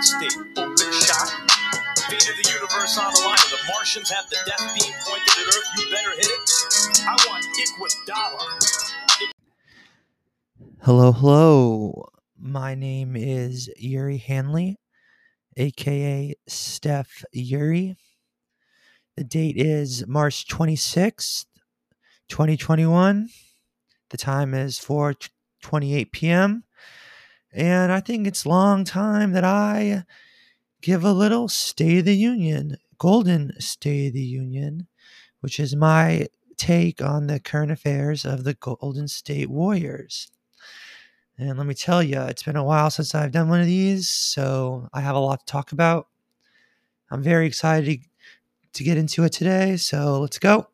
State, 0.00 0.36
open 0.56 0.92
shot. 0.92 1.28
Fate 2.08 2.28
of 2.30 2.36
the 2.36 2.50
universe 2.54 2.96
on 2.98 3.12
the 3.12 3.20
line. 3.20 3.36
The 3.50 3.58
Martians 3.72 4.08
have 4.10 4.30
the 4.30 4.36
death 4.46 4.60
beam 4.74 4.92
pointed 5.04 5.28
at 5.28 5.46
Earth, 5.48 5.68
you 5.76 5.90
better 5.90 6.10
hit 6.10 6.26
it. 6.26 7.02
I 7.04 7.16
want 7.26 7.44
Iguodala. 7.58 8.44
Hello, 10.82 11.10
hello. 11.10 12.08
My 12.38 12.76
name 12.76 13.16
is 13.16 13.68
Yuri 13.76 14.18
Hanley, 14.18 14.78
aka 15.56 16.32
Steph 16.46 17.24
Yuri. 17.32 17.96
The 19.16 19.24
date 19.24 19.56
is 19.56 20.06
March 20.06 20.46
26th, 20.46 21.46
2021. 22.28 23.30
The 24.10 24.16
time 24.16 24.54
is 24.54 24.78
4:28 24.78 26.12
p.m. 26.12 26.62
And 27.52 27.90
I 27.90 28.00
think 28.00 28.26
it's 28.26 28.44
long 28.44 28.84
time 28.84 29.32
that 29.32 29.44
I 29.44 30.04
give 30.82 31.04
a 31.04 31.12
little 31.12 31.48
State 31.48 31.98
of 31.98 32.04
the 32.04 32.16
Union, 32.16 32.76
Golden 32.98 33.58
State 33.60 34.08
of 34.08 34.12
the 34.14 34.20
Union, 34.20 34.86
which 35.40 35.58
is 35.58 35.74
my 35.74 36.28
take 36.56 37.00
on 37.00 37.26
the 37.26 37.40
current 37.40 37.70
affairs 37.70 38.24
of 38.24 38.44
the 38.44 38.54
Golden 38.54 39.08
State 39.08 39.48
Warriors. 39.48 40.30
And 41.38 41.56
let 41.56 41.66
me 41.66 41.74
tell 41.74 42.02
you, 42.02 42.20
it's 42.22 42.42
been 42.42 42.56
a 42.56 42.64
while 42.64 42.90
since 42.90 43.14
I've 43.14 43.32
done 43.32 43.48
one 43.48 43.60
of 43.60 43.66
these, 43.66 44.10
so 44.10 44.88
I 44.92 45.00
have 45.00 45.14
a 45.14 45.20
lot 45.20 45.40
to 45.40 45.46
talk 45.46 45.72
about. 45.72 46.08
I'm 47.10 47.22
very 47.22 47.46
excited 47.46 48.00
to 48.72 48.84
get 48.84 48.98
into 48.98 49.24
it 49.24 49.32
today, 49.32 49.76
so 49.76 50.20
let's 50.20 50.38
go. 50.38 50.68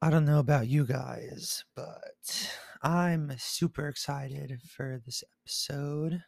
I 0.00 0.08
don't 0.08 0.24
know 0.24 0.38
about 0.38 0.68
you 0.68 0.86
guys, 0.86 1.64
but 1.74 2.50
I'm 2.82 3.32
super 3.38 3.86
excited 3.86 4.60
for 4.66 5.00
this 5.06 5.22
episode. 5.40 6.20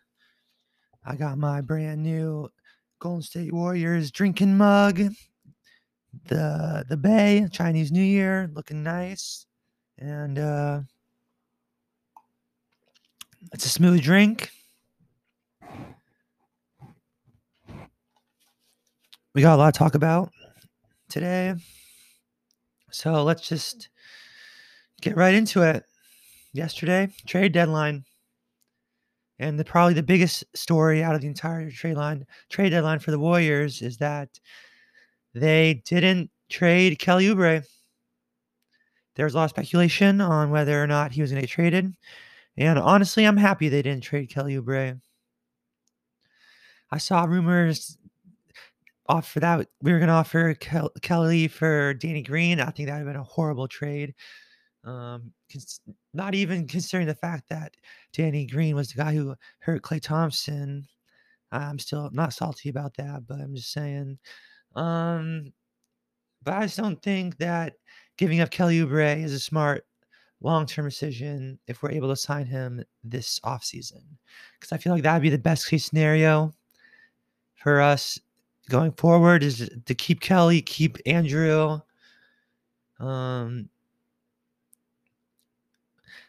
I 1.05 1.17
got 1.17 1.37
my 1.37 1.61
brand 1.61 2.05
new 2.05 2.49
Golden 3.01 3.23
State 3.23 3.53
Warriors 3.53 4.13
drinking 4.13 4.57
mug. 4.57 5.01
The 6.29 6.85
the 6.89 6.97
Bay 6.97 7.49
Chinese 7.51 7.91
New 7.91 8.05
Year 8.05 8.49
looking 8.55 8.85
nice. 8.85 9.47
And 9.99 10.39
uh 10.39 10.83
it's 13.53 13.67
a 13.67 13.69
smooth 13.69 14.01
drink. 14.01 14.51
We 19.35 19.43
got 19.43 19.57
a 19.57 19.59
lot 19.59 19.75
to 19.75 19.79
talk 19.79 19.97
about 19.97 20.31
today. 21.09 21.55
So 22.93 23.25
let's 23.25 23.49
just 23.49 23.89
get 25.01 25.17
right 25.17 25.35
into 25.35 25.63
it. 25.63 25.85
Yesterday, 26.55 27.09
trade 27.27 27.53
deadline. 27.53 28.05
And 29.41 29.59
the 29.59 29.65
probably 29.65 29.95
the 29.95 30.05
biggest 30.05 30.45
story 30.55 31.03
out 31.03 31.17
of 31.17 31.21
the 31.21 31.27
entire 31.27 31.69
trade 31.69 31.97
line 31.97 32.25
trade 32.49 32.71
deadline 32.71 33.01
for 33.01 33.11
the 33.11 33.19
Warriors 33.19 33.83
is 33.83 33.97
that 33.99 34.29
they 35.35 35.83
didn't 35.85 36.31
trade 36.49 37.01
Kelly 37.01 37.27
Oubre. 37.27 37.67
There 39.17 39.27
was 39.27 39.35
a 39.35 39.39
lot 39.39 39.45
of 39.45 39.51
speculation 39.51 40.21
on 40.21 40.51
whether 40.51 40.81
or 40.81 40.87
not 40.87 41.11
he 41.11 41.23
was 41.23 41.33
going 41.33 41.41
to 41.41 41.47
get 41.47 41.53
traded. 41.53 41.93
And 42.57 42.79
honestly, 42.79 43.25
I'm 43.25 43.37
happy 43.37 43.69
they 43.69 43.83
didn't 43.83 44.05
trade 44.05 44.31
Kelly 44.31 44.55
Oubre. 44.55 45.01
I 46.93 46.99
saw 46.99 47.25
rumors 47.25 47.99
offer 49.09 49.41
that 49.41 49.67
we 49.83 49.93
were 49.93 49.99
going 49.99 50.09
to 50.09 50.15
offer 50.15 50.55
Kel- 50.55 50.93
Kelly 51.03 51.49
for 51.49 51.95
Danny 51.95 52.23
Green. 52.23 52.61
I 52.61 52.71
think 52.71 52.89
that 52.89 52.93
would 52.93 53.07
have 53.07 53.07
been 53.07 53.17
a 53.17 53.25
horrible 53.25 53.67
trade. 53.67 54.15
Um, 54.85 55.33
not 56.15 56.35
even 56.35 56.67
considering 56.67 57.07
the 57.07 57.15
fact 57.15 57.49
that 57.49 57.75
Danny 58.13 58.47
Green 58.47 58.77
was 58.77 58.89
the 58.89 59.03
guy 59.03 59.15
who 59.15 59.35
hurt 59.59 59.83
Klay 59.83 60.01
Thompson. 60.01 60.87
I'm 61.53 61.79
still 61.79 62.11
not 62.13 62.33
salty 62.33 62.69
about 62.69 62.95
that, 62.97 63.27
but 63.27 63.41
I'm 63.41 63.55
just 63.55 63.73
saying. 63.73 64.19
Um, 64.75 65.53
but 66.43 66.55
I 66.55 66.63
just 66.63 66.79
don't 66.79 67.03
think 67.03 67.37
that 67.39 67.75
giving 68.17 68.41
up 68.41 68.51
Kelly 68.51 68.79
Oubre 68.79 69.23
is 69.23 69.33
a 69.33 69.41
smart 69.41 69.87
long-term 70.41 70.85
decision 70.85 71.59
if 71.67 71.83
we're 71.83 71.91
able 71.91 72.09
to 72.09 72.17
sign 72.17 72.47
him 72.47 72.85
this 73.03 73.41
offseason. 73.41 74.03
Because 74.59 74.73
I 74.73 74.79
feel 74.79 74.93
like 74.93 75.03
that 75.03 75.15
would 75.15 75.23
be 75.23 75.31
the 75.31 75.39
best 75.39 75.69
case 75.69 75.87
scenario 75.87 76.53
for 77.57 77.81
us 77.81 78.19
going 78.69 78.93
forward 78.93 79.43
is 79.43 79.69
to 79.87 79.95
keep 79.95 80.21
Kelly, 80.21 80.61
keep 80.61 80.99
Andrew. 81.07 81.81
Um, 83.01 83.69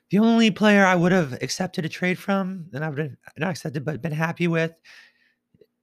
the 0.10 0.20
only 0.20 0.52
player 0.52 0.86
I 0.86 0.96
would 0.96 1.12
have 1.12 1.34
accepted 1.42 1.86
a 1.86 1.90
trade 1.90 2.20
from, 2.20 2.66
and 2.74 2.84
I 2.84 2.90
would 2.90 3.00
have 3.00 3.12
not 3.38 3.52
accepted 3.52 3.84
but 3.84 4.02
been 4.02 4.12
happy 4.12 4.48
with, 4.48 4.74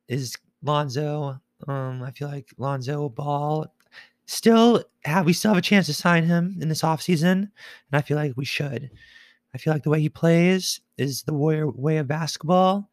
is 0.09 0.37
Lonzo. 0.63 1.41
Um, 1.67 2.03
I 2.03 2.11
feel 2.13 2.29
like 2.29 2.49
Lonzo 2.59 3.09
Ball 3.09 3.67
still 4.27 4.83
have 5.05 5.27
we 5.27 5.33
still 5.33 5.51
have 5.51 5.59
a 5.59 5.63
chance 5.63 5.87
to 5.87 5.95
sign 5.95 6.25
him 6.25 6.57
in 6.61 6.69
this 6.69 6.83
offseason, 6.83 7.33
and 7.33 7.51
I 7.93 8.03
feel 8.03 8.17
like 8.17 8.37
we 8.37 8.45
should. 8.45 8.91
I 9.55 9.59
feel 9.59 9.73
like 9.73 9.83
the 9.83 9.91
way 9.91 10.01
he 10.01 10.09
plays 10.09 10.81
is 10.97 11.23
the 11.23 11.35
warrior 11.35 11.69
way 11.69 11.99
of 11.99 12.09
basketball. 12.09 12.89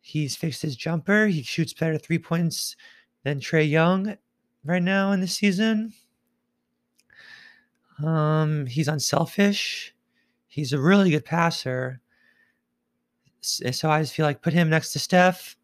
He's 0.00 0.36
fixed 0.36 0.62
his 0.62 0.76
jumper. 0.76 1.26
He 1.26 1.42
shoots 1.42 1.72
better 1.72 1.98
three 1.98 2.18
points 2.18 2.76
than 3.24 3.40
Trae 3.40 3.68
Young 3.68 4.16
right 4.64 4.82
now 4.82 5.12
in 5.12 5.20
the 5.20 5.28
season. 5.28 5.92
Um, 8.04 8.66
he's 8.66 8.88
unselfish. 8.88 9.91
He's 10.52 10.74
a 10.74 10.78
really 10.78 11.08
good 11.08 11.24
passer. 11.24 11.98
Eh, 13.64 13.70
so 13.70 13.88
I 13.88 14.02
just 14.02 14.12
feel 14.12 14.26
like 14.26 14.42
put 14.42 14.52
him 14.52 14.68
next 14.68 14.92
to 14.92 14.98
Steph. 14.98 15.56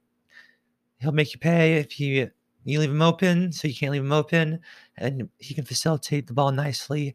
He'll 0.97 1.12
make 1.12 1.34
you 1.34 1.38
pay 1.38 1.75
if 1.75 2.00
you 2.00 2.31
you 2.65 2.81
leave 2.81 2.91
him 2.91 3.03
open, 3.03 3.53
so 3.53 3.69
you 3.69 3.75
can't 3.75 3.93
leave 3.93 4.00
him 4.00 4.12
open, 4.12 4.60
and 4.97 5.28
he 5.37 5.53
can 5.53 5.66
facilitate 5.66 6.26
the 6.26 6.32
ball 6.32 6.53
nicely. 6.53 7.15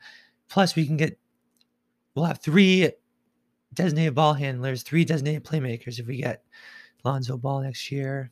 Plus, 0.50 0.76
we 0.76 0.86
can 0.86 0.98
get 0.98 1.18
we'll 2.14 2.26
have 2.26 2.38
three 2.38 2.92
designated 3.74 4.14
ball 4.14 4.36
handlers, 4.36 4.84
three 4.84 5.04
designated 5.04 5.44
playmakers 5.44 5.98
if 5.98 6.06
we 6.06 6.18
get 6.18 6.44
Lonzo 7.04 7.38
Ball 7.38 7.62
next 7.62 7.92
year. 7.92 8.30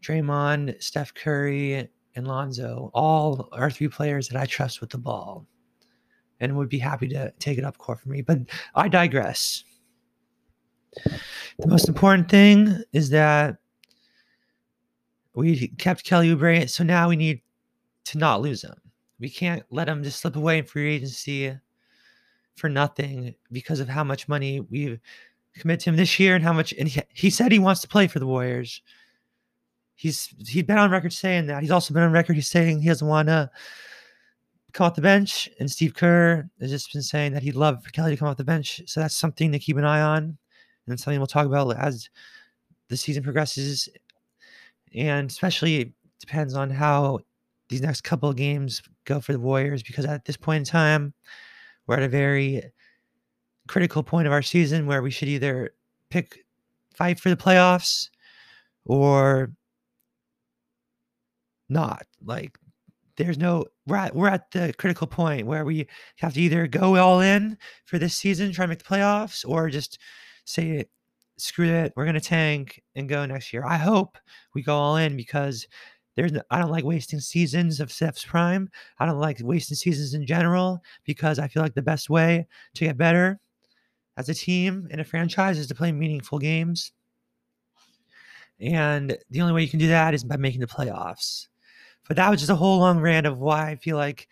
Draymond, 0.00 0.82
Steph 0.82 1.14
Curry, 1.14 1.88
and 2.16 2.26
Lonzo 2.26 2.90
all 2.94 3.48
are 3.52 3.70
three 3.70 3.86
players 3.86 4.26
that 4.28 4.40
I 4.40 4.46
trust 4.46 4.80
with 4.80 4.90
the 4.90 4.98
ball 4.98 5.46
and 6.40 6.56
would 6.56 6.68
be 6.68 6.78
happy 6.78 7.08
to 7.08 7.32
take 7.38 7.58
it 7.58 7.64
up 7.64 7.78
court 7.78 8.00
for 8.00 8.08
me. 8.08 8.22
But 8.22 8.40
I 8.74 8.88
digress. 8.88 9.64
The 11.58 11.66
most 11.66 11.88
important 11.88 12.30
thing 12.30 12.82
is 12.92 13.10
that 13.10 13.58
we 15.34 15.68
kept 15.68 16.04
Kelly 16.04 16.34
Oubre, 16.34 16.68
so 16.68 16.84
now 16.84 17.08
we 17.08 17.16
need 17.16 17.40
to 18.06 18.18
not 18.18 18.40
lose 18.40 18.62
him. 18.62 18.74
We 19.20 19.28
can't 19.28 19.64
let 19.70 19.88
him 19.88 20.02
just 20.02 20.20
slip 20.20 20.36
away 20.36 20.58
in 20.58 20.64
free 20.64 20.94
agency 20.94 21.56
for 22.56 22.68
nothing 22.68 23.34
because 23.52 23.80
of 23.80 23.88
how 23.88 24.04
much 24.04 24.28
money 24.28 24.60
we've 24.60 24.98
committed 25.54 25.80
to 25.80 25.90
him 25.90 25.96
this 25.96 26.18
year 26.18 26.34
and 26.34 26.44
how 26.44 26.52
much. 26.52 26.72
And 26.78 26.88
he, 26.88 27.00
he 27.12 27.30
said 27.30 27.52
he 27.52 27.58
wants 27.58 27.80
to 27.82 27.88
play 27.88 28.06
for 28.06 28.18
the 28.18 28.26
Warriors. 28.26 28.82
He's 29.94 30.32
he's 30.46 30.62
been 30.62 30.78
on 30.78 30.90
record 30.90 31.12
saying 31.12 31.46
that. 31.46 31.62
He's 31.62 31.72
also 31.72 31.92
been 31.92 32.04
on 32.04 32.12
record 32.12 32.34
he's 32.34 32.48
saying 32.48 32.80
he 32.80 32.88
doesn't 32.88 33.06
want 33.06 33.28
to 33.28 33.50
come 34.72 34.86
off 34.86 34.94
the 34.94 35.02
bench. 35.02 35.48
And 35.58 35.70
Steve 35.70 35.94
Kerr 35.94 36.48
has 36.60 36.70
just 36.70 36.92
been 36.92 37.02
saying 37.02 37.32
that 37.32 37.42
he'd 37.42 37.56
love 37.56 37.82
for 37.82 37.90
Kelly 37.90 38.12
to 38.12 38.16
come 38.16 38.28
off 38.28 38.36
the 38.36 38.44
bench. 38.44 38.82
So 38.86 39.00
that's 39.00 39.16
something 39.16 39.50
to 39.52 39.58
keep 39.58 39.76
an 39.76 39.84
eye 39.84 40.02
on, 40.02 40.38
and 40.86 41.00
something 41.00 41.18
we'll 41.18 41.26
talk 41.26 41.46
about 41.46 41.76
as 41.76 42.08
the 42.88 42.96
season 42.96 43.22
progresses. 43.22 43.88
And 44.94 45.30
especially 45.30 45.76
it 45.76 45.92
depends 46.20 46.54
on 46.54 46.70
how 46.70 47.20
these 47.68 47.82
next 47.82 48.00
couple 48.00 48.30
of 48.30 48.36
games 48.36 48.82
go 49.04 49.20
for 49.20 49.32
the 49.32 49.38
Warriors, 49.38 49.82
because 49.82 50.04
at 50.06 50.24
this 50.24 50.36
point 50.36 50.58
in 50.58 50.64
time, 50.64 51.12
we're 51.86 51.96
at 51.96 52.02
a 52.02 52.08
very 52.08 52.62
critical 53.68 54.02
point 54.02 54.26
of 54.26 54.32
our 54.32 54.42
season 54.42 54.86
where 54.86 55.02
we 55.02 55.10
should 55.10 55.28
either 55.28 55.70
pick 56.10 56.44
fight 56.94 57.20
for 57.20 57.28
the 57.28 57.36
playoffs 57.36 58.08
or 58.86 59.52
not. 61.68 62.06
Like 62.24 62.58
there's 63.18 63.36
no 63.36 63.66
we're 63.86 63.96
at 63.96 64.14
we're 64.14 64.28
at 64.28 64.50
the 64.52 64.72
critical 64.78 65.06
point 65.06 65.46
where 65.46 65.64
we 65.64 65.86
have 66.18 66.34
to 66.34 66.40
either 66.40 66.66
go 66.66 66.96
all 66.96 67.20
in 67.20 67.58
for 67.84 67.98
this 67.98 68.16
season, 68.16 68.52
try 68.52 68.64
to 68.64 68.68
make 68.68 68.78
the 68.78 68.84
playoffs, 68.84 69.44
or 69.46 69.68
just 69.68 69.98
say 70.44 70.86
screw 71.36 71.68
it, 71.68 71.92
we're 71.96 72.06
gonna 72.06 72.20
tank 72.20 72.80
and 72.94 73.08
go 73.08 73.26
next 73.26 73.52
year. 73.52 73.64
I 73.66 73.76
hope 73.76 74.18
we 74.54 74.62
go 74.62 74.76
all 74.76 74.96
in 74.96 75.16
because 75.16 75.66
there's 76.14 76.32
I 76.50 76.60
don't 76.60 76.70
like 76.70 76.84
wasting 76.84 77.20
seasons 77.20 77.80
of 77.80 77.92
Steph's 77.92 78.24
prime. 78.24 78.70
I 79.00 79.06
don't 79.06 79.20
like 79.20 79.40
wasting 79.42 79.76
seasons 79.76 80.14
in 80.14 80.24
general 80.24 80.80
because 81.04 81.40
I 81.40 81.48
feel 81.48 81.62
like 81.62 81.74
the 81.74 81.82
best 81.82 82.08
way 82.08 82.46
to 82.74 82.84
get 82.84 82.96
better 82.96 83.40
as 84.16 84.28
a 84.28 84.34
team 84.34 84.86
and 84.92 85.00
a 85.00 85.04
franchise 85.04 85.58
is 85.58 85.66
to 85.68 85.74
play 85.74 85.90
meaningful 85.90 86.38
games. 86.38 86.92
And 88.60 89.16
the 89.30 89.40
only 89.40 89.54
way 89.54 89.62
you 89.62 89.68
can 89.68 89.78
do 89.80 89.88
that 89.88 90.14
is 90.14 90.24
by 90.24 90.36
making 90.36 90.60
the 90.60 90.66
playoffs. 90.66 91.48
But 92.08 92.16
that 92.16 92.30
was 92.30 92.40
just 92.40 92.50
a 92.50 92.56
whole 92.56 92.80
long 92.80 92.98
rant 93.00 93.26
of 93.26 93.38
why 93.38 93.70
I 93.70 93.76
feel 93.76 93.96
like 93.96 94.26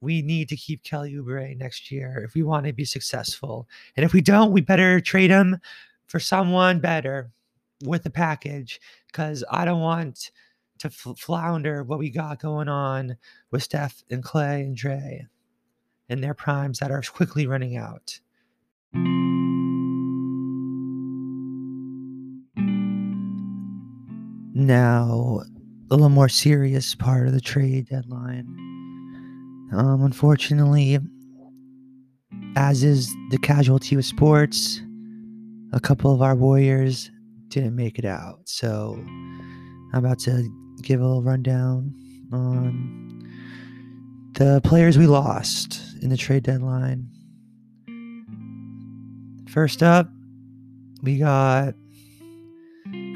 we 0.00 0.22
need 0.22 0.48
to 0.48 0.56
keep 0.56 0.82
Kelly 0.82 1.12
Oubre 1.12 1.56
next 1.56 1.90
year 1.90 2.22
if 2.24 2.34
we 2.34 2.42
want 2.42 2.66
to 2.66 2.72
be 2.72 2.84
successful. 2.84 3.68
And 3.96 4.04
if 4.04 4.12
we 4.12 4.20
don't, 4.20 4.52
we 4.52 4.60
better 4.60 5.00
trade 5.00 5.30
him 5.30 5.60
for 6.06 6.18
someone 6.18 6.80
better. 6.80 7.30
with 7.84 8.02
the 8.02 8.10
package 8.10 8.80
because 9.06 9.44
I 9.50 9.64
don't 9.64 9.80
want 9.80 10.30
to 10.78 10.90
flounder 10.90 11.82
what 11.82 11.98
we 11.98 12.10
got 12.10 12.40
going 12.40 12.68
on 12.68 13.16
with 13.50 13.62
Steph 13.62 14.04
and 14.10 14.22
Klay 14.22 14.62
and 14.62 14.76
Dre 14.76 15.26
and 16.08 16.22
their 16.22 16.34
primes 16.34 16.78
that 16.78 16.90
are 16.90 17.02
quickly 17.02 17.46
running 17.46 17.76
out. 17.76 18.20
Now, 24.54 25.42
a 25.90 25.94
little 25.94 26.08
more 26.08 26.28
serious 26.28 26.94
part 26.94 27.26
of 27.26 27.32
the 27.32 27.40
trade 27.40 27.88
deadline. 27.88 28.46
Um, 29.72 30.02
unfortunately, 30.02 30.98
as 32.56 32.82
is 32.82 33.14
the 33.30 33.38
casualty 33.38 33.96
with 33.96 34.04
sports, 34.04 34.80
a 35.72 35.80
couple 35.80 36.12
of 36.12 36.22
our 36.22 36.34
Warriors 36.34 37.10
didn't 37.48 37.76
make 37.76 37.98
it 37.98 38.04
out. 38.04 38.40
So 38.46 38.96
I'm 39.92 40.04
about 40.04 40.18
to 40.20 40.48
give 40.82 41.00
a 41.00 41.06
little 41.06 41.22
rundown 41.22 41.94
on 42.32 43.30
the 44.34 44.60
players 44.64 44.98
we 44.98 45.06
lost 45.06 45.80
in 46.02 46.10
the 46.10 46.16
trade 46.16 46.42
deadline. 46.42 47.08
First 49.48 49.82
up, 49.82 50.08
we 51.02 51.18
got 51.18 51.74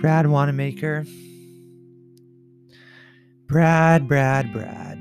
Brad 0.00 0.26
Wanamaker. 0.26 1.04
Brad, 3.52 4.08
Brad, 4.08 4.50
Brad. 4.50 4.98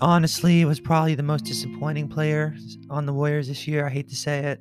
Honestly, 0.00 0.64
was 0.64 0.78
probably 0.78 1.16
the 1.16 1.22
most 1.24 1.44
disappointing 1.44 2.08
player 2.08 2.54
on 2.88 3.06
the 3.06 3.12
Warriors 3.12 3.48
this 3.48 3.66
year. 3.66 3.84
I 3.84 3.90
hate 3.90 4.08
to 4.10 4.14
say 4.14 4.44
it. 4.44 4.60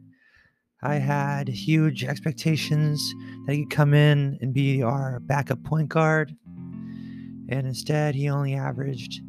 I 0.81 0.95
had 0.95 1.47
huge 1.47 2.03
expectations 2.03 3.13
that 3.45 3.53
he'd 3.53 3.69
come 3.69 3.93
in 3.93 4.39
and 4.41 4.55
be 4.55 4.81
our 4.81 5.19
backup 5.19 5.63
point 5.63 5.89
guard. 5.89 6.35
And 7.47 7.67
instead, 7.67 8.15
he 8.15 8.27
only 8.27 8.55
averaged 8.55 9.21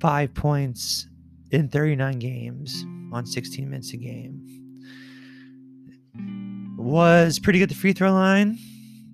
five 0.00 0.34
points 0.34 1.08
in 1.50 1.68
39 1.68 2.20
games 2.20 2.84
on 3.12 3.26
16 3.26 3.68
minutes 3.68 3.92
a 3.92 3.96
game. 3.96 4.40
Was 6.76 7.40
pretty 7.40 7.58
good 7.58 7.64
at 7.64 7.68
the 7.70 7.74
free 7.74 7.92
throw 7.92 8.12
line, 8.12 8.56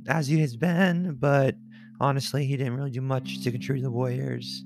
as 0.08 0.26
he 0.26 0.40
has 0.40 0.56
been, 0.56 1.16
but 1.18 1.54
honestly, 2.00 2.46
he 2.46 2.56
didn't 2.56 2.76
really 2.76 2.90
do 2.90 3.00
much 3.00 3.42
to 3.42 3.50
contribute 3.50 3.82
to 3.82 3.88
the 3.88 3.90
Warriors. 3.90 4.64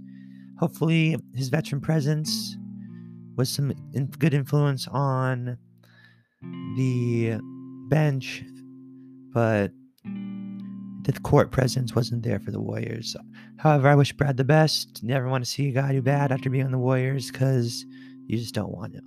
Hopefully, 0.58 1.16
his 1.34 1.48
veteran 1.48 1.80
presence 1.80 2.56
was 3.36 3.48
some 3.48 3.72
good 4.18 4.34
influence 4.34 4.88
on 4.88 5.56
the 6.76 7.38
bench, 7.88 8.42
but 9.32 9.72
the 10.04 11.12
court 11.22 11.50
presence 11.52 11.94
wasn't 11.94 12.22
there 12.22 12.40
for 12.40 12.50
the 12.50 12.60
Warriors. 12.60 13.16
However, 13.58 13.88
I 13.88 13.94
wish 13.94 14.12
Brad 14.12 14.36
the 14.36 14.44
best. 14.44 15.02
Never 15.02 15.28
want 15.28 15.44
to 15.44 15.50
see 15.50 15.68
a 15.68 15.72
guy 15.72 15.92
do 15.92 16.02
bad 16.02 16.32
after 16.32 16.50
being 16.50 16.66
on 16.66 16.72
the 16.72 16.78
Warriors 16.78 17.30
because 17.30 17.84
you 18.26 18.36
just 18.36 18.54
don't 18.54 18.72
want 18.72 18.94
to. 18.94 19.00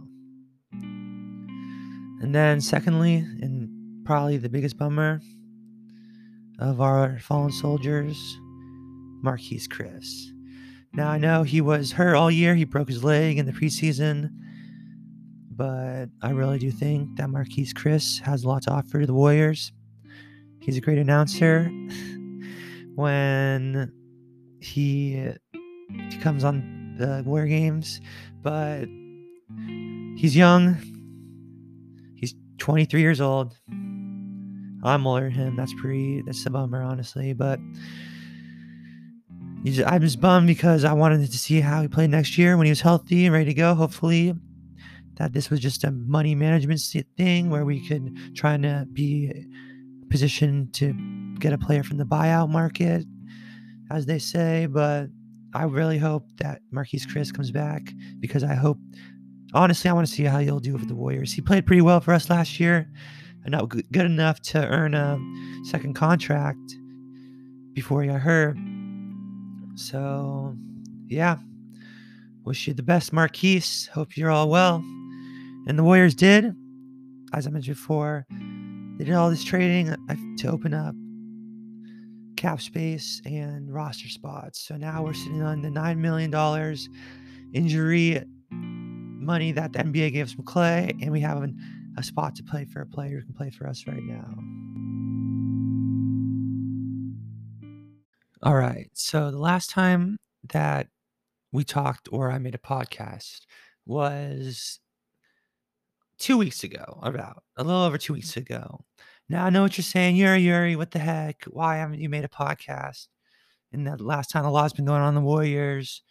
And 2.21 2.33
then, 2.33 2.61
secondly, 2.61 3.15
and 3.15 4.05
probably 4.05 4.37
the 4.37 4.49
biggest 4.49 4.77
bummer 4.77 5.21
of 6.61 6.79
our 6.79 7.17
fallen 7.19 7.51
soldiers, 7.51 8.15
Marquese 9.23 9.67
Chriss. 9.67 10.31
Now 10.93 11.09
I 11.09 11.17
know 11.17 11.43
he 11.43 11.59
was 11.59 11.91
hurt 11.91 12.15
all 12.15 12.29
year. 12.29 12.53
He 12.53 12.65
broke 12.65 12.87
his 12.87 13.03
leg 13.03 13.37
in 13.37 13.45
the 13.45 13.51
preseason. 13.51 14.29
But 15.49 16.07
I 16.21 16.31
really 16.31 16.59
do 16.59 16.71
think 16.71 17.17
that 17.17 17.29
Marquese 17.29 17.73
Chriss 17.73 18.19
has 18.21 18.43
a 18.43 18.47
lot 18.47 18.63
to 18.63 18.71
offer 18.71 19.01
to 19.01 19.05
the 19.05 19.13
Warriors. 19.13 19.71
He's 20.59 20.77
a 20.77 20.81
great 20.81 20.99
announcer. 20.99 21.71
when 22.95 23.91
he, 24.59 25.31
he 26.09 26.17
comes 26.19 26.43
on 26.43 26.95
the 26.97 27.23
Warrior 27.25 27.47
games, 27.47 28.01
but 28.41 28.85
he's 30.15 30.35
young. 30.35 30.77
He's 32.15 32.35
23 32.59 33.01
years 33.01 33.21
old. 33.21 33.57
I'm 34.83 35.05
older 35.05 35.25
than 35.25 35.31
him. 35.31 35.55
That's 35.55 35.73
pretty. 35.73 36.21
That's 36.23 36.45
a 36.45 36.49
bummer, 36.49 36.81
honestly. 36.81 37.33
But 37.33 37.59
I'm 39.65 40.01
just 40.01 40.19
bummed 40.19 40.47
because 40.47 40.83
I 40.83 40.93
wanted 40.93 41.29
to 41.29 41.37
see 41.37 41.61
how 41.61 41.81
he 41.81 41.87
played 41.87 42.09
next 42.09 42.37
year 42.37 42.57
when 42.57 42.65
he 42.65 42.71
was 42.71 42.81
healthy 42.81 43.25
and 43.25 43.33
ready 43.33 43.45
to 43.45 43.53
go. 43.53 43.75
Hopefully, 43.75 44.33
that 45.17 45.33
this 45.33 45.49
was 45.49 45.59
just 45.59 45.83
a 45.83 45.91
money 45.91 46.33
management 46.33 46.81
thing 47.15 47.49
where 47.49 47.63
we 47.63 47.87
could 47.87 48.35
try 48.35 48.57
to 48.57 48.87
be 48.91 49.45
positioned 50.09 50.73
to 50.73 50.93
get 51.39 51.53
a 51.53 51.57
player 51.57 51.83
from 51.83 51.97
the 51.97 52.03
buyout 52.03 52.49
market, 52.49 53.05
as 53.91 54.07
they 54.07 54.17
say. 54.17 54.65
But 54.65 55.09
I 55.53 55.63
really 55.63 55.99
hope 55.99 56.25
that 56.37 56.61
Marquese 56.73 57.07
Chriss 57.07 57.33
comes 57.33 57.51
back 57.51 57.91
because 58.19 58.43
I 58.43 58.55
hope, 58.55 58.79
honestly, 59.53 59.89
I 59.89 59.93
want 59.93 60.07
to 60.07 60.13
see 60.13 60.23
how 60.23 60.39
he'll 60.39 60.59
do 60.59 60.73
with 60.73 60.87
the 60.87 60.95
Warriors. 60.95 61.33
He 61.33 61.41
played 61.41 61.67
pretty 61.67 61.81
well 61.81 61.99
for 61.99 62.13
us 62.13 62.29
last 62.29 62.59
year, 62.59 62.89
and 63.43 63.51
not 63.51 63.69
good 63.69 64.05
enough 64.05 64.39
to 64.41 64.67
earn 64.67 64.93
a 64.93 65.19
second 65.65 65.93
contract 65.93 66.75
before 67.73 68.01
he 68.01 68.09
got 68.09 68.21
hurt. 68.21 68.57
So, 69.75 70.55
yeah. 71.07 71.37
Wish 72.43 72.67
you 72.67 72.73
the 72.73 72.83
best, 72.83 73.11
Marquese. 73.11 73.87
Hope 73.89 74.17
you're 74.17 74.31
all 74.31 74.49
well. 74.49 74.77
And 75.67 75.77
the 75.77 75.83
Warriors 75.83 76.15
did, 76.15 76.55
as 77.33 77.45
I 77.45 77.51
mentioned 77.51 77.77
before, 77.77 78.25
they 78.97 79.05
did 79.05 79.13
all 79.13 79.29
this 79.29 79.43
trading 79.43 79.89
uh, 79.89 80.15
to 80.39 80.47
open 80.49 80.73
up 80.73 80.95
cap 82.35 82.59
space 82.59 83.21
and 83.25 83.71
roster 83.71 84.09
spots. 84.09 84.59
So 84.59 84.75
now 84.75 85.03
we're 85.03 85.13
sitting 85.13 85.43
on 85.43 85.61
the 85.61 85.69
$9 85.69 85.97
million 85.97 86.33
injury 87.53 88.23
money 88.51 89.51
that 89.51 89.73
the 89.73 89.79
NBA 89.79 90.13
gives 90.13 90.33
from 90.33 90.43
Klay, 90.45 90.89
and 91.01 91.11
we 91.11 91.19
have 91.21 91.43
an, 91.43 91.55
a 91.97 92.03
spot 92.03 92.35
to 92.35 92.43
play 92.43 92.65
for 92.65 92.81
a 92.81 92.85
player 92.85 93.19
who 93.19 93.25
can 93.25 93.33
play 93.33 93.49
for 93.49 93.67
us 93.67 93.85
right 93.87 94.03
now. 94.03 94.35
All 98.43 98.55
right. 98.55 98.89
So 98.93 99.29
the 99.29 99.37
last 99.37 99.69
time 99.69 100.17
that 100.49 100.87
we 101.51 101.63
talked 101.63 102.09
or 102.11 102.31
I 102.31 102.39
made 102.39 102.55
a 102.55 102.59
podcast 102.59 103.41
was 103.85 104.79
two 106.17 106.37
weeks 106.37 106.63
ago, 106.63 106.99
about 107.01 107.43
a 107.57 107.63
little 107.63 107.83
over 107.83 107.97
two 107.97 108.13
weeks 108.13 108.37
ago. 108.37 108.83
Now 109.29 109.45
I 109.45 109.49
know 109.49 109.61
what 109.61 109.77
you're 109.77 109.83
saying, 109.83 110.15
Yuri, 110.15 110.41
Yuri, 110.41 110.75
what 110.75 110.91
the 110.91 110.99
heck? 110.99 111.43
Why 111.45 111.77
haven't 111.77 111.99
you 111.99 112.09
made 112.09 112.25
a 112.25 112.29
podcast? 112.29 113.07
And 113.71 113.87
that 113.87 114.01
last 114.01 114.29
time 114.29 114.45
a 114.45 114.51
lot's 114.51 114.73
been 114.73 114.85
going 114.85 115.01
on 115.01 115.09
in 115.09 115.15
the 115.15 115.21
Warriors. 115.21 116.01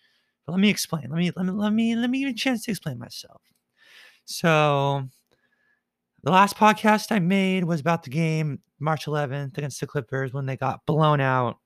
But 0.46 0.52
let 0.52 0.60
me 0.60 0.70
explain. 0.70 1.10
Let 1.10 1.18
me 1.18 1.30
let 1.36 1.46
me 1.46 1.52
let 1.52 1.72
me 1.72 1.96
let 1.96 2.10
me 2.10 2.20
give 2.20 2.28
a 2.28 2.32
chance 2.32 2.64
to 2.64 2.70
explain 2.70 2.98
myself. 2.98 3.42
So 4.24 5.08
the 6.22 6.30
last 6.30 6.56
podcast 6.56 7.12
I 7.12 7.18
made 7.18 7.64
was 7.64 7.80
about 7.80 8.02
the 8.02 8.10
game 8.10 8.60
March 8.78 9.06
11th 9.06 9.56
against 9.58 9.80
the 9.80 9.86
Clippers 9.86 10.32
when 10.32 10.46
they 10.46 10.56
got 10.56 10.84
blown 10.86 11.20
out 11.20 11.58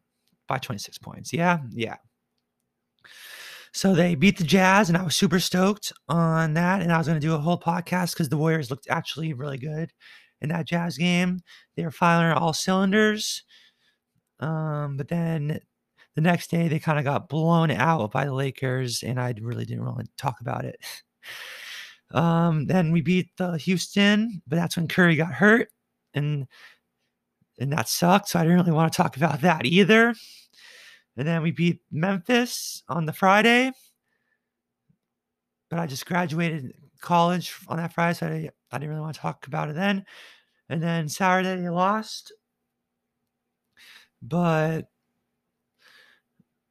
by 0.49 0.59
26 0.59 0.99
points. 0.99 1.33
Yeah, 1.33 1.59
yeah. 1.71 1.97
So 3.73 3.93
they 3.93 4.15
beat 4.15 4.39
the 4.39 4.45
Jazz, 4.45 4.89
and 4.89 4.97
I 4.97 5.03
was 5.03 5.17
super 5.17 5.41
stoked 5.41 5.93
on 6.09 6.55
that. 6.55 6.81
And 6.81 6.93
I 6.93 6.99
was 6.99 7.09
going 7.09 7.21
to 7.21 7.27
do 7.27 7.35
a 7.35 7.39
whole 7.39 7.59
podcast 7.59 8.13
because 8.13 8.29
the 8.29 8.37
Warriors 8.37 8.71
looked 8.71 8.87
actually 8.89 9.33
really 9.33 9.59
good 9.59 9.93
in 10.41 10.51
that 10.51 10.67
Jazz 10.67 10.97
game. 10.97 11.41
They 11.75 11.85
were 11.85 11.91
firing 11.91 12.37
all 12.37 12.53
cylinders. 12.53 13.43
Um, 14.39 14.97
but 14.97 15.09
then 15.09 15.59
the 16.15 16.21
next 16.21 16.51
day, 16.51 16.69
they 16.69 16.79
kind 16.79 17.01
of 17.01 17.05
got 17.05 17.29
blown 17.29 17.73
out 17.73 18.13
by 18.13 18.27
the 18.27 18.33
Lakers, 18.33 19.03
and 19.03 19.19
I 19.19 19.35
really 19.41 19.65
didn't 19.65 19.85
want 19.85 19.97
really 19.97 20.07
to 20.07 20.17
talk 20.17 20.41
about 20.41 20.65
it. 20.65 20.77
Um, 22.15 22.67
then 22.67 22.93
we 22.93 23.03
beat 23.03 23.37
the 23.37 23.59
Houston, 23.59 24.41
but 24.47 24.57
that's 24.57 24.77
when 24.77 24.89
Curry 24.89 25.17
got 25.17 25.33
hurt, 25.33 25.69
and 26.15 26.47
and 27.59 27.73
that 27.73 27.89
sucked. 27.89 28.29
So 28.29 28.39
I 28.39 28.43
didn't 28.43 28.59
really 28.59 28.73
want 28.73 28.93
to 28.93 28.97
talk 28.97 29.17
about 29.17 29.41
that 29.43 29.67
either. 29.67 30.15
And 31.17 31.29
then 31.29 31.43
we 31.43 31.51
beat 31.51 31.81
Memphis 31.91 32.83
on 32.89 33.05
the 33.07 33.13
Friday. 33.13 33.73
But 35.71 35.79
I 35.79 35.87
just 35.87 36.07
graduated 36.07 36.73
college 37.01 37.55
on 37.69 37.77
that 37.79 37.93
Friday, 37.93 38.15
so 38.15 38.27
I, 38.27 38.51
I 38.73 38.79
didn't 38.79 38.91
really 38.91 39.01
want 39.01 39.15
to 39.17 39.21
talk 39.21 39.47
about 39.47 39.69
it 39.69 39.75
then. 39.75 40.05
And 40.69 40.83
then 40.83 41.09
Saturday 41.09 41.61
they 41.61 41.69
lost. 41.69 42.33
But 44.23 44.89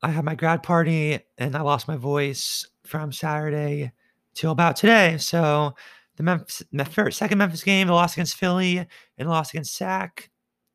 I 0.02 0.10
had 0.10 0.26
my 0.26 0.36
grad 0.36 0.64
party 0.64 1.20
and 1.38 1.56
I 1.56 1.62
lost 1.62 1.88
my 1.88 1.98
voice 1.98 2.68
from 2.86 3.12
Saturday 3.12 3.92
till 4.34 4.52
about 4.52 4.76
today. 4.76 5.18
So 5.18 5.76
the 6.18 6.24
Memphis, 6.24 6.64
first, 6.92 7.18
second 7.18 7.38
Memphis 7.38 7.64
game, 7.64 7.88
the 7.88 7.94
loss 7.94 8.14
against 8.14 8.38
Philly 8.38 8.78
and 8.78 8.88
the 9.18 9.30
loss 9.30 9.52
against 9.52 9.76
Sac. 9.76 10.30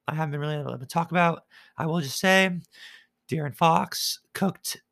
I 0.06 0.14
haven't 0.14 0.32
been 0.32 0.40
really 0.40 0.56
able 0.56 0.78
to 0.78 0.86
talk 0.86 1.10
about. 1.10 1.44
I 1.76 1.86
will 1.86 2.00
just 2.00 2.18
say 2.18 2.50
De'Aaron 3.30 3.54
Fox 3.54 4.20
cooked 4.32 4.82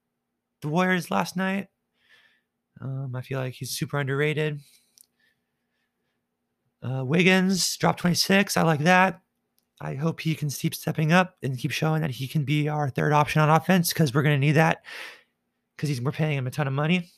the 0.60 0.68
Warriors 0.68 1.10
last 1.10 1.36
night. 1.36 1.68
Um, 2.80 3.12
I 3.14 3.22
feel 3.22 3.40
like 3.40 3.54
he's 3.54 3.70
super 3.70 3.98
underrated. 3.98 4.60
Uh, 6.82 7.04
Wiggins 7.04 7.76
dropped 7.78 8.00
26. 8.00 8.56
I 8.56 8.62
like 8.62 8.80
that. 8.80 9.20
I 9.80 9.94
hope 9.94 10.20
he 10.20 10.34
can 10.34 10.48
keep 10.48 10.74
stepping 10.74 11.12
up 11.12 11.36
and 11.42 11.58
keep 11.58 11.70
showing 11.70 12.02
that 12.02 12.10
he 12.10 12.28
can 12.28 12.44
be 12.44 12.68
our 12.68 12.88
third 12.88 13.12
option 13.12 13.42
on 13.42 13.50
offense 13.50 13.92
because 13.92 14.14
we're 14.14 14.22
going 14.22 14.40
to 14.40 14.46
need 14.46 14.52
that 14.52 14.84
because 15.76 16.00
we're 16.00 16.12
paying 16.12 16.38
him 16.38 16.46
a 16.46 16.50
ton 16.50 16.66
of 16.66 16.72
money. 16.72 17.10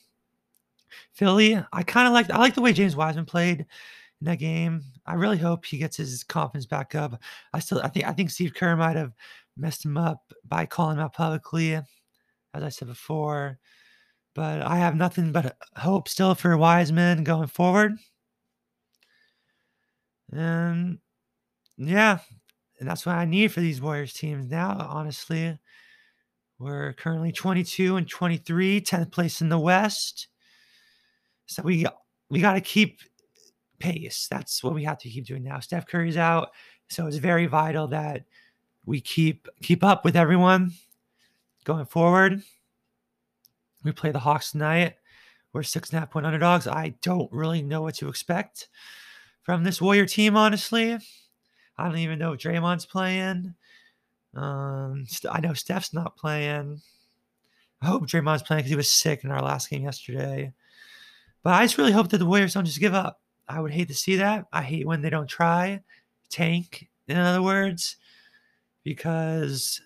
Philly, 1.13 1.61
I 1.73 1.83
kind 1.83 2.07
of 2.07 2.13
like 2.13 2.29
I 2.29 2.37
like 2.37 2.55
the 2.55 2.61
way 2.61 2.73
James 2.73 2.95
Wiseman 2.95 3.25
played 3.25 3.59
in 3.59 4.25
that 4.25 4.37
game. 4.37 4.83
I 5.05 5.13
really 5.13 5.37
hope 5.37 5.65
he 5.65 5.77
gets 5.77 5.97
his 5.97 6.23
confidence 6.23 6.65
back 6.65 6.95
up. 6.95 7.21
I 7.53 7.59
still 7.59 7.81
I 7.81 7.87
think 7.89 8.07
I 8.07 8.13
think 8.13 8.29
Steve 8.29 8.53
Kerr 8.53 8.75
might 8.75 8.95
have 8.95 9.13
messed 9.57 9.85
him 9.85 9.97
up 9.97 10.33
by 10.47 10.65
calling 10.65 10.97
him 10.97 11.03
out 11.03 11.13
publicly, 11.13 11.73
as 11.73 11.85
I 12.53 12.69
said 12.69 12.87
before. 12.87 13.59
But 14.35 14.61
I 14.61 14.77
have 14.77 14.95
nothing 14.95 15.31
but 15.31 15.57
hope 15.75 16.07
still 16.07 16.35
for 16.35 16.55
Wiseman 16.57 17.23
going 17.23 17.47
forward. 17.47 17.93
And 20.31 20.99
yeah, 21.77 22.19
and 22.79 22.89
that's 22.89 23.05
what 23.05 23.15
I 23.15 23.25
need 23.25 23.51
for 23.51 23.59
these 23.61 23.81
Warriors 23.81 24.13
teams 24.13 24.49
now, 24.49 24.77
honestly. 24.89 25.57
We're 26.59 26.93
currently 26.93 27.31
22 27.31 27.95
and 27.95 28.07
23, 28.07 28.81
10th 28.81 29.11
place 29.11 29.41
in 29.41 29.49
the 29.49 29.59
West. 29.59 30.27
So 31.49 31.63
we 31.63 31.85
we 32.29 32.41
got 32.41 32.53
to 32.53 32.61
keep 32.61 32.99
pace. 33.79 34.27
That's 34.29 34.63
what 34.63 34.75
we 34.75 34.83
have 34.83 34.99
to 34.99 35.09
keep 35.09 35.25
doing 35.25 35.43
now. 35.43 35.59
Steph 35.59 35.87
Curry's 35.87 36.15
out, 36.15 36.51
so 36.89 37.07
it's 37.07 37.17
very 37.17 37.47
vital 37.47 37.87
that 37.87 38.25
we 38.85 39.01
keep 39.01 39.47
keep 39.59 39.83
up 39.83 40.05
with 40.05 40.15
everyone 40.15 40.71
going 41.63 41.85
forward. 41.85 42.43
We 43.83 43.91
play 43.91 44.11
the 44.11 44.19
Hawks 44.19 44.51
tonight. 44.51 44.95
We're 45.51 45.63
six 45.63 45.89
and 45.89 45.97
a 45.97 46.01
half 46.01 46.11
point 46.11 46.27
underdogs. 46.27 46.67
I 46.67 46.93
don't 47.01 47.31
really 47.31 47.63
know 47.63 47.81
what 47.81 47.95
to 47.95 48.09
expect 48.09 48.69
from 49.41 49.63
this 49.63 49.81
Warrior 49.81 50.05
team, 50.05 50.37
honestly. 50.37 50.99
I 51.77 51.83
don't 51.85 51.97
even 51.97 52.19
know 52.19 52.33
if 52.33 52.41
Draymond's 52.41 52.85
playing. 52.85 53.55
Um, 54.35 55.07
I 55.31 55.39
know 55.39 55.53
Steph's 55.53 55.93
not 55.93 56.15
playing. 56.15 56.79
I 57.81 57.87
hope 57.87 58.03
Draymond's 58.03 58.43
playing 58.43 58.59
because 58.59 58.69
he 58.69 58.75
was 58.75 58.91
sick 58.91 59.23
in 59.23 59.31
our 59.31 59.41
last 59.41 59.71
game 59.71 59.85
yesterday. 59.85 60.53
But 61.43 61.53
I 61.53 61.63
just 61.63 61.77
really 61.77 61.91
hope 61.91 62.09
that 62.09 62.17
the 62.17 62.25
Warriors 62.25 62.53
don't 62.53 62.65
just 62.65 62.79
give 62.79 62.93
up. 62.93 63.21
I 63.47 63.59
would 63.59 63.71
hate 63.71 63.87
to 63.87 63.95
see 63.95 64.17
that. 64.17 64.45
I 64.53 64.61
hate 64.61 64.85
when 64.85 65.01
they 65.01 65.09
don't 65.09 65.27
try, 65.27 65.81
tank, 66.29 66.87
in 67.07 67.17
other 67.17 67.41
words, 67.41 67.97
because 68.83 69.81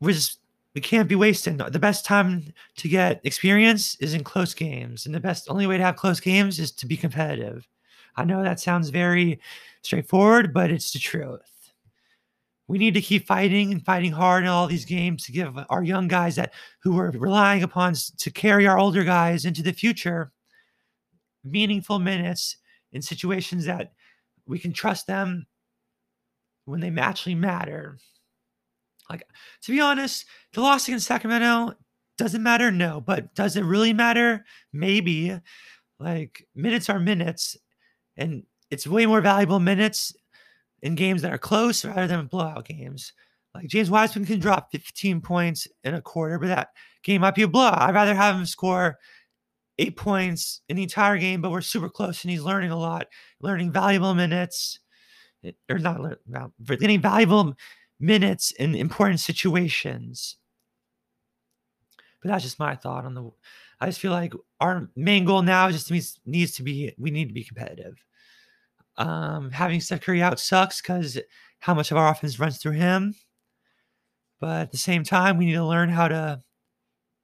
we 0.00 0.12
just 0.12 0.38
we 0.74 0.80
can't 0.80 1.08
be 1.08 1.16
wasting. 1.16 1.56
The 1.56 1.78
best 1.78 2.04
time 2.04 2.52
to 2.76 2.88
get 2.88 3.20
experience 3.24 3.96
is 3.96 4.14
in 4.14 4.22
close 4.22 4.54
games, 4.54 5.06
and 5.06 5.14
the 5.14 5.20
best 5.20 5.50
only 5.50 5.66
way 5.66 5.78
to 5.78 5.84
have 5.84 5.96
close 5.96 6.20
games 6.20 6.60
is 6.60 6.70
to 6.72 6.86
be 6.86 6.96
competitive. 6.96 7.66
I 8.16 8.24
know 8.24 8.42
that 8.42 8.60
sounds 8.60 8.90
very 8.90 9.40
straightforward, 9.82 10.54
but 10.54 10.70
it's 10.70 10.92
the 10.92 10.98
truth. 10.98 11.59
We 12.70 12.78
need 12.78 12.94
to 12.94 13.00
keep 13.00 13.26
fighting 13.26 13.72
and 13.72 13.84
fighting 13.84 14.12
hard 14.12 14.44
in 14.44 14.48
all 14.48 14.68
these 14.68 14.84
games 14.84 15.24
to 15.24 15.32
give 15.32 15.58
our 15.70 15.82
young 15.82 16.06
guys 16.06 16.36
that 16.36 16.52
who 16.84 16.94
we're 16.94 17.10
relying 17.10 17.64
upon 17.64 17.94
to 18.18 18.30
carry 18.30 18.64
our 18.68 18.78
older 18.78 19.02
guys 19.02 19.44
into 19.44 19.60
the 19.60 19.72
future 19.72 20.30
meaningful 21.42 21.98
minutes 21.98 22.58
in 22.92 23.02
situations 23.02 23.64
that 23.64 23.94
we 24.46 24.56
can 24.56 24.72
trust 24.72 25.08
them 25.08 25.48
when 26.64 26.78
they 26.78 26.92
actually 27.00 27.34
matter. 27.34 27.98
Like 29.10 29.26
to 29.62 29.72
be 29.72 29.80
honest, 29.80 30.26
the 30.52 30.60
loss 30.60 30.86
against 30.86 31.08
Sacramento 31.08 31.74
doesn't 32.18 32.40
matter, 32.40 32.70
no, 32.70 33.00
but 33.00 33.34
does 33.34 33.56
it 33.56 33.64
really 33.64 33.92
matter? 33.92 34.44
Maybe. 34.72 35.36
Like 35.98 36.46
minutes 36.54 36.88
are 36.88 37.00
minutes, 37.00 37.56
and 38.16 38.44
it's 38.70 38.86
way 38.86 39.06
more 39.06 39.20
valuable 39.20 39.58
minutes 39.58 40.14
in 40.82 40.94
games 40.94 41.22
that 41.22 41.32
are 41.32 41.38
close 41.38 41.84
rather 41.84 42.06
than 42.06 42.26
blowout 42.26 42.66
games. 42.66 43.12
Like 43.54 43.66
James 43.66 43.90
Wiseman 43.90 44.26
can 44.26 44.38
drop 44.38 44.70
15 44.70 45.20
points 45.20 45.66
in 45.84 45.94
a 45.94 46.00
quarter, 46.00 46.38
but 46.38 46.48
that 46.48 46.68
game 47.02 47.22
might 47.22 47.34
be 47.34 47.42
a 47.42 47.48
blowout. 47.48 47.80
I'd 47.80 47.94
rather 47.94 48.14
have 48.14 48.36
him 48.36 48.46
score 48.46 48.98
eight 49.78 49.96
points 49.96 50.60
in 50.68 50.76
the 50.76 50.82
entire 50.82 51.18
game, 51.18 51.40
but 51.40 51.50
we're 51.50 51.62
super 51.62 51.88
close 51.88 52.22
and 52.22 52.30
he's 52.30 52.42
learning 52.42 52.70
a 52.70 52.78
lot, 52.78 53.06
learning 53.40 53.72
valuable 53.72 54.14
minutes, 54.14 54.78
eh, 55.42 55.52
or 55.68 55.78
not 55.78 56.00
getting 56.78 57.00
valuable 57.00 57.54
minutes 57.98 58.52
in 58.52 58.74
important 58.74 59.20
situations. 59.20 60.36
But 62.22 62.28
that's 62.28 62.44
just 62.44 62.58
my 62.58 62.76
thought 62.76 63.04
on 63.04 63.14
the. 63.14 63.30
I 63.80 63.86
just 63.86 64.00
feel 64.00 64.12
like 64.12 64.34
our 64.60 64.90
main 64.94 65.24
goal 65.24 65.40
now 65.40 65.70
just 65.70 65.90
needs, 65.90 66.20
needs 66.26 66.52
to 66.56 66.62
be 66.62 66.92
we 66.98 67.10
need 67.10 67.28
to 67.28 67.34
be 67.34 67.44
competitive. 67.44 68.04
Um, 69.00 69.50
having 69.50 69.80
Steph 69.80 70.02
Curry 70.02 70.22
out 70.22 70.38
sucks 70.38 70.82
because 70.82 71.18
how 71.58 71.72
much 71.72 71.90
of 71.90 71.96
our 71.96 72.10
offense 72.10 72.38
runs 72.38 72.58
through 72.58 72.72
him. 72.72 73.14
But 74.40 74.60
at 74.60 74.72
the 74.72 74.76
same 74.76 75.04
time, 75.04 75.38
we 75.38 75.46
need 75.46 75.54
to 75.54 75.64
learn 75.64 75.88
how 75.88 76.08
to 76.08 76.42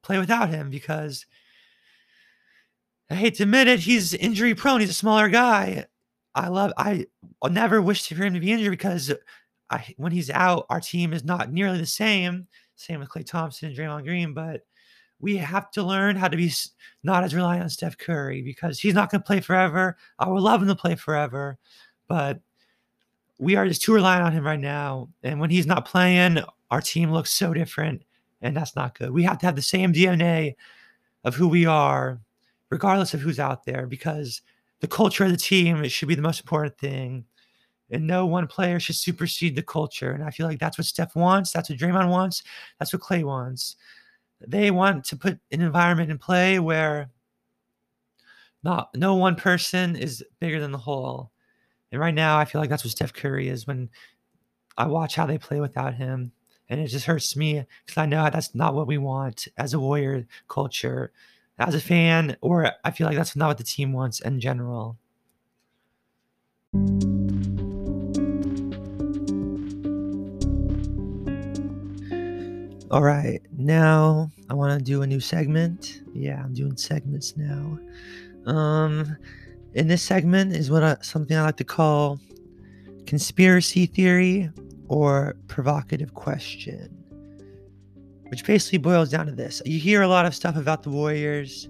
play 0.02 0.18
without 0.18 0.48
him 0.48 0.70
because 0.70 1.26
I 3.10 3.14
hate 3.14 3.34
to 3.36 3.42
admit 3.42 3.68
it, 3.68 3.80
he's 3.80 4.14
injury 4.14 4.54
prone. 4.54 4.80
He's 4.80 4.90
a 4.90 4.94
smaller 4.94 5.28
guy. 5.28 5.84
I 6.34 6.48
love. 6.48 6.72
I 6.78 7.06
never 7.44 7.82
wish 7.82 8.08
for 8.08 8.14
him 8.14 8.34
to 8.34 8.40
be 8.40 8.52
injured 8.52 8.70
because 8.70 9.12
I, 9.70 9.94
when 9.98 10.12
he's 10.12 10.30
out, 10.30 10.66
our 10.70 10.80
team 10.80 11.12
is 11.12 11.24
not 11.24 11.52
nearly 11.52 11.78
the 11.78 11.86
same. 11.86 12.46
Same 12.74 13.00
with 13.00 13.10
Klay 13.10 13.24
Thompson 13.24 13.68
and 13.68 13.76
Draymond 13.76 14.04
Green, 14.04 14.32
but 14.34 14.62
we 15.20 15.36
have 15.36 15.70
to 15.72 15.82
learn 15.82 16.16
how 16.16 16.28
to 16.28 16.36
be 16.36 16.52
not 17.02 17.24
as 17.24 17.34
reliant 17.34 17.64
on 17.64 17.70
Steph 17.70 17.98
Curry 17.98 18.42
because 18.42 18.78
he's 18.78 18.94
not 18.94 19.10
going 19.10 19.22
to 19.22 19.26
play 19.26 19.40
forever. 19.40 19.96
I 20.18 20.28
would 20.28 20.42
love 20.42 20.62
him 20.62 20.68
to 20.68 20.74
play 20.74 20.94
forever, 20.94 21.58
but 22.08 22.40
we 23.38 23.56
are 23.56 23.66
just 23.66 23.82
too 23.82 23.94
reliant 23.94 24.24
on 24.24 24.32
him 24.32 24.44
right 24.44 24.60
now. 24.60 25.08
And 25.22 25.40
when 25.40 25.50
he's 25.50 25.66
not 25.66 25.86
playing, 25.86 26.38
our 26.70 26.80
team 26.80 27.12
looks 27.12 27.32
so 27.32 27.54
different, 27.54 28.02
and 28.42 28.56
that's 28.56 28.76
not 28.76 28.98
good. 28.98 29.10
We 29.10 29.22
have 29.22 29.38
to 29.38 29.46
have 29.46 29.56
the 29.56 29.62
same 29.62 29.92
DNA 29.92 30.54
of 31.24 31.34
who 31.34 31.48
we 31.48 31.66
are 31.66 32.20
regardless 32.70 33.14
of 33.14 33.20
who's 33.20 33.38
out 33.38 33.64
there, 33.64 33.86
because 33.86 34.42
the 34.80 34.88
culture 34.88 35.24
of 35.24 35.30
the 35.30 35.36
team 35.36 35.86
should 35.88 36.08
be 36.08 36.14
the 36.14 36.22
most 36.22 36.40
important 36.40 36.76
thing. 36.78 37.24
And 37.90 38.06
no 38.06 38.26
one 38.26 38.48
player 38.48 38.80
should 38.80 38.96
supersede 38.96 39.54
the 39.54 39.62
culture. 39.62 40.10
And 40.10 40.24
I 40.24 40.30
feel 40.30 40.48
like 40.48 40.58
that's 40.58 40.76
what 40.76 40.86
Steph 40.86 41.14
wants. 41.14 41.52
That's 41.52 41.70
what 41.70 41.78
Draymond 41.78 42.10
wants. 42.10 42.42
That's 42.80 42.92
what 42.92 43.02
Klay 43.02 43.22
wants. 43.22 43.76
They 44.40 44.70
want 44.70 45.04
to 45.06 45.16
put 45.16 45.38
an 45.50 45.60
environment 45.60 46.10
in 46.10 46.18
play 46.18 46.58
where 46.58 47.10
not 48.62 48.90
no 48.94 49.14
one 49.14 49.36
person 49.36 49.96
is 49.96 50.24
bigger 50.40 50.60
than 50.60 50.72
the 50.72 50.78
whole. 50.78 51.30
And 51.92 52.00
right 52.00 52.14
now, 52.14 52.38
I 52.38 52.44
feel 52.44 52.60
like 52.60 52.68
that's 52.68 52.84
what 52.84 52.90
Steph 52.90 53.12
Curry 53.12 53.48
is 53.48 53.66
when 53.66 53.90
I 54.76 54.86
watch 54.86 55.14
how 55.14 55.26
they 55.26 55.38
play 55.38 55.60
without 55.60 55.94
him. 55.94 56.32
And 56.68 56.80
it 56.80 56.88
just 56.88 57.06
hurts 57.06 57.36
me 57.36 57.64
because 57.84 57.96
I 57.96 58.06
know 58.06 58.28
that's 58.28 58.54
not 58.54 58.74
what 58.74 58.88
we 58.88 58.98
want 58.98 59.46
as 59.56 59.72
a 59.72 59.78
Warrior 59.78 60.26
culture 60.48 61.12
as 61.58 61.74
a 61.74 61.80
fan, 61.80 62.36
or 62.40 62.72
I 62.84 62.90
feel 62.90 63.06
like 63.06 63.16
that's 63.16 63.36
not 63.36 63.48
what 63.48 63.58
the 63.58 63.64
team 63.64 63.92
wants 63.92 64.20
in 64.20 64.40
general. 64.40 64.98
All 72.90 73.02
right, 73.02 73.40
now 73.56 74.30
I 74.48 74.54
want 74.54 74.78
to 74.78 74.84
do 74.84 75.02
a 75.02 75.06
new 75.06 75.20
segment. 75.20 76.02
Yeah, 76.14 76.42
I'm 76.42 76.54
doing 76.54 76.76
segments 76.76 77.36
now. 77.36 77.78
Um, 78.46 79.16
in 79.74 79.88
this 79.88 80.02
segment 80.02 80.54
is 80.54 80.70
what 80.70 80.82
I, 80.82 80.96
something 81.00 81.36
I 81.36 81.42
like 81.42 81.56
to 81.56 81.64
call 81.64 82.20
conspiracy 83.06 83.86
theory 83.86 84.50
or 84.88 85.36
provocative 85.48 86.14
question 86.14 86.96
which 88.28 88.44
basically 88.44 88.78
boils 88.78 89.10
down 89.10 89.26
to 89.26 89.32
this. 89.32 89.62
You 89.64 89.78
hear 89.78 90.02
a 90.02 90.08
lot 90.08 90.26
of 90.26 90.34
stuff 90.34 90.56
about 90.56 90.82
the 90.82 90.90
Warriors 90.90 91.68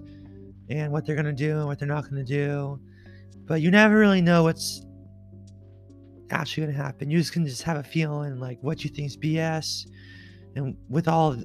and 0.69 0.91
what 0.91 1.05
they're 1.05 1.15
going 1.15 1.25
to 1.25 1.33
do 1.33 1.57
and 1.57 1.65
what 1.65 1.79
they're 1.79 1.87
not 1.87 2.03
going 2.09 2.15
to 2.15 2.23
do, 2.23 2.79
but 3.45 3.61
you 3.61 3.71
never 3.71 3.97
really 3.97 4.21
know 4.21 4.43
what's 4.43 4.85
actually 6.31 6.63
going 6.63 6.75
to 6.75 6.81
happen. 6.81 7.09
You 7.09 7.19
just 7.19 7.31
can 7.31 7.45
just 7.45 7.63
have 7.63 7.77
a 7.77 7.83
feeling 7.83 8.39
like 8.39 8.57
what 8.61 8.83
you 8.83 8.89
think 8.89 9.07
is 9.07 9.17
BS. 9.17 9.87
And 10.57 10.75
with 10.89 11.07
all 11.07 11.35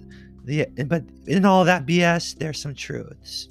the, 0.44 0.66
but 0.86 1.04
in 1.26 1.44
all 1.44 1.64
that 1.64 1.86
BS, 1.86 2.38
there's 2.38 2.60
some 2.60 2.74
truths. 2.74 3.48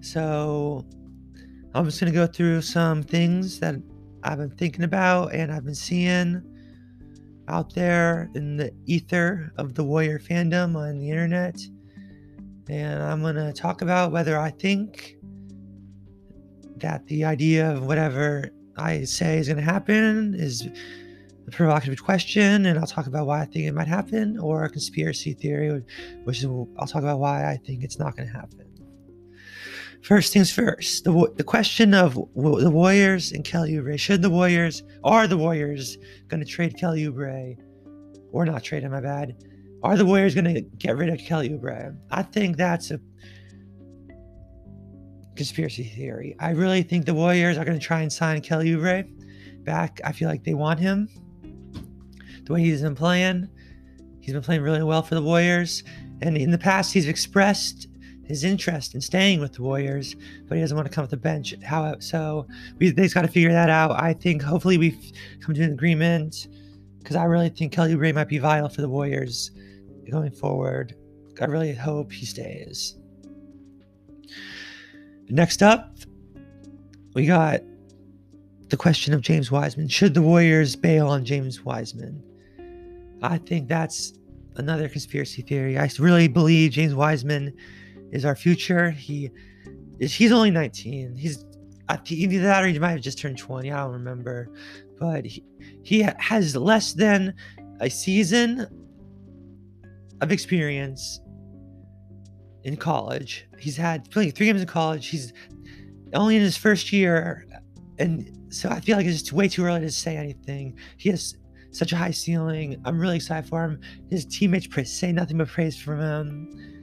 So 0.00 0.84
I'm 1.74 1.84
just 1.84 1.98
to 2.12 2.16
go 2.16 2.26
through 2.26 2.62
some 2.62 3.02
things 3.02 3.58
that 3.60 3.74
I've 4.22 4.38
been 4.38 4.50
thinking 4.50 4.84
about 4.84 5.34
and 5.34 5.52
I've 5.52 5.64
been 5.64 5.74
seeing 5.74 6.42
out 7.48 7.74
there 7.74 8.30
in 8.34 8.56
the 8.56 8.72
ether 8.86 9.52
of 9.56 9.74
the 9.74 9.84
Warrior 9.84 10.18
fandom 10.18 10.76
on 10.76 10.98
the 10.98 11.10
internet. 11.10 11.60
And 12.68 13.02
I'm 13.02 13.20
to 13.34 13.52
talk 13.52 13.82
about 13.82 14.12
whether 14.12 14.38
I 14.38 14.50
think 14.50 15.16
that 16.76 17.06
the 17.06 17.24
idea 17.24 17.70
of 17.70 17.86
whatever 17.86 18.50
I 18.76 19.04
say 19.04 19.38
is 19.38 19.48
to 19.48 19.60
happen 19.60 20.34
is 20.34 20.68
provocative 21.50 22.02
question, 22.02 22.66
and 22.66 22.78
I'll 22.78 22.86
talk 22.86 23.06
about 23.06 23.26
why 23.26 23.42
I 23.42 23.44
think 23.44 23.66
it 23.66 23.72
might 23.72 23.88
happen, 23.88 24.38
or 24.38 24.64
a 24.64 24.70
conspiracy 24.70 25.34
theory, 25.34 25.82
which 26.24 26.38
is 26.38 26.44
I'll 26.44 26.86
talk 26.86 27.02
about 27.02 27.18
why 27.18 27.50
I 27.50 27.56
think 27.56 27.84
it's 27.84 27.98
not 27.98 28.16
going 28.16 28.28
to 28.28 28.34
happen. 28.34 28.66
First 30.02 30.32
things 30.32 30.52
first, 30.52 31.04
the 31.04 31.32
the 31.36 31.44
question 31.44 31.94
of 31.94 32.14
the 32.14 32.70
Warriors 32.70 33.32
and 33.32 33.44
Kelly. 33.44 33.80
Should 33.96 34.22
the 34.22 34.30
Warriors, 34.30 34.82
are 35.02 35.26
the 35.26 35.38
Warriors 35.38 35.96
going 36.28 36.40
to 36.40 36.46
trade 36.46 36.76
Kelly 36.78 37.06
Oubre, 37.06 37.56
or 38.30 38.44
not 38.44 38.62
trade 38.62 38.82
him? 38.82 38.92
My 38.92 39.00
bad. 39.00 39.34
Are 39.82 39.96
the 39.96 40.04
Warriors 40.04 40.34
going 40.34 40.54
to 40.54 40.62
get 40.62 40.96
rid 40.96 41.08
of 41.08 41.18
Kelly 41.18 41.50
Oubre? 41.50 41.96
I 42.10 42.22
think 42.22 42.56
that's 42.56 42.90
a 42.90 43.00
conspiracy 45.36 45.84
theory. 45.84 46.36
I 46.38 46.50
really 46.50 46.82
think 46.82 47.06
the 47.06 47.14
Warriors 47.14 47.58
are 47.58 47.64
going 47.64 47.78
to 47.78 47.84
try 47.84 48.00
and 48.00 48.12
sign 48.12 48.40
Kelly 48.40 48.70
Oubre 48.70 49.06
back. 49.64 50.00
I 50.04 50.12
feel 50.12 50.28
like 50.28 50.44
they 50.44 50.54
want 50.54 50.80
him. 50.80 51.08
The 52.44 52.52
way 52.52 52.60
he's 52.60 52.82
been 52.82 52.94
playing, 52.94 53.48
he's 54.20 54.34
been 54.34 54.42
playing 54.42 54.62
really 54.62 54.82
well 54.82 55.02
for 55.02 55.14
the 55.14 55.22
Warriors. 55.22 55.82
And 56.22 56.36
in 56.36 56.50
the 56.50 56.58
past, 56.58 56.92
he's 56.92 57.08
expressed 57.08 57.88
his 58.26 58.44
interest 58.44 58.94
in 58.94 59.00
staying 59.00 59.40
with 59.40 59.52
the 59.54 59.62
Warriors, 59.62 60.16
but 60.46 60.56
he 60.56 60.60
doesn't 60.60 60.76
want 60.76 60.88
to 60.88 60.94
come 60.94 61.04
off 61.04 61.10
the 61.10 61.16
bench. 61.16 61.54
How 61.62 61.98
so? 61.98 62.46
We 62.78 62.90
they 62.90 63.02
just 63.02 63.14
got 63.14 63.22
to 63.22 63.28
figure 63.28 63.52
that 63.52 63.70
out. 63.70 64.00
I 64.02 64.14
think 64.14 64.42
hopefully 64.42 64.78
we've 64.78 65.12
come 65.40 65.54
to 65.54 65.62
an 65.62 65.72
agreement 65.72 66.48
because 66.98 67.16
I 67.16 67.24
really 67.24 67.50
think 67.50 67.72
Kelly 67.72 67.94
Oubre 67.94 68.14
might 68.14 68.28
be 68.28 68.38
vital 68.38 68.68
for 68.68 68.80
the 68.80 68.88
Warriors 68.88 69.50
going 70.10 70.30
forward. 70.30 70.94
I 71.40 71.46
really 71.46 71.74
hope 71.74 72.12
he 72.12 72.24
stays. 72.24 72.96
Next 75.28 75.62
up, 75.62 75.96
we 77.14 77.26
got 77.26 77.60
the 78.68 78.76
question 78.76 79.12
of 79.14 79.20
James 79.20 79.50
Wiseman. 79.50 79.88
Should 79.88 80.14
the 80.14 80.22
Warriors 80.22 80.76
bail 80.76 81.08
on 81.08 81.24
James 81.24 81.62
Wiseman? 81.62 82.22
I 83.24 83.38
think 83.38 83.68
that's 83.68 84.12
another 84.56 84.88
conspiracy 84.88 85.42
theory. 85.42 85.78
I 85.78 85.88
really 85.98 86.28
believe 86.28 86.72
James 86.72 86.94
Wiseman 86.94 87.54
is 88.12 88.24
our 88.24 88.36
future. 88.36 88.90
He 88.90 89.30
is 89.98 90.12
he's 90.14 90.30
only 90.30 90.50
19. 90.50 91.16
He's 91.16 91.44
either 92.06 92.42
that 92.42 92.62
or 92.62 92.66
he 92.68 92.78
might 92.78 92.90
have 92.90 93.00
just 93.00 93.18
turned 93.18 93.38
20. 93.38 93.72
I 93.72 93.82
don't 93.82 93.92
remember, 93.92 94.50
but 94.98 95.24
he, 95.24 95.42
he 95.82 96.06
has 96.18 96.54
less 96.54 96.92
than 96.92 97.34
a 97.80 97.88
season 97.88 98.66
of 100.20 100.30
experience 100.30 101.20
in 102.64 102.76
college. 102.76 103.46
He's 103.58 103.76
had 103.76 104.10
playing 104.10 104.32
three 104.32 104.46
games 104.46 104.60
in 104.60 104.66
college. 104.66 105.08
He's 105.08 105.32
only 106.12 106.36
in 106.36 106.42
his 106.42 106.56
first 106.56 106.92
year, 106.92 107.46
and 107.98 108.52
so 108.52 108.68
I 108.68 108.80
feel 108.80 108.96
like 108.96 109.06
it's 109.06 109.32
way 109.32 109.48
too 109.48 109.64
early 109.64 109.80
to 109.80 109.90
say 109.90 110.16
anything. 110.16 110.78
He 110.96 111.08
has 111.10 111.36
such 111.74 111.92
a 111.92 111.96
high 111.96 112.10
ceiling. 112.10 112.80
I'm 112.84 112.98
really 112.98 113.16
excited 113.16 113.48
for 113.48 113.64
him. 113.64 113.80
His 114.10 114.24
teammates 114.24 114.68
say 114.90 115.12
nothing 115.12 115.38
but 115.38 115.48
praise 115.48 115.78
from 115.80 116.00
him 116.00 116.74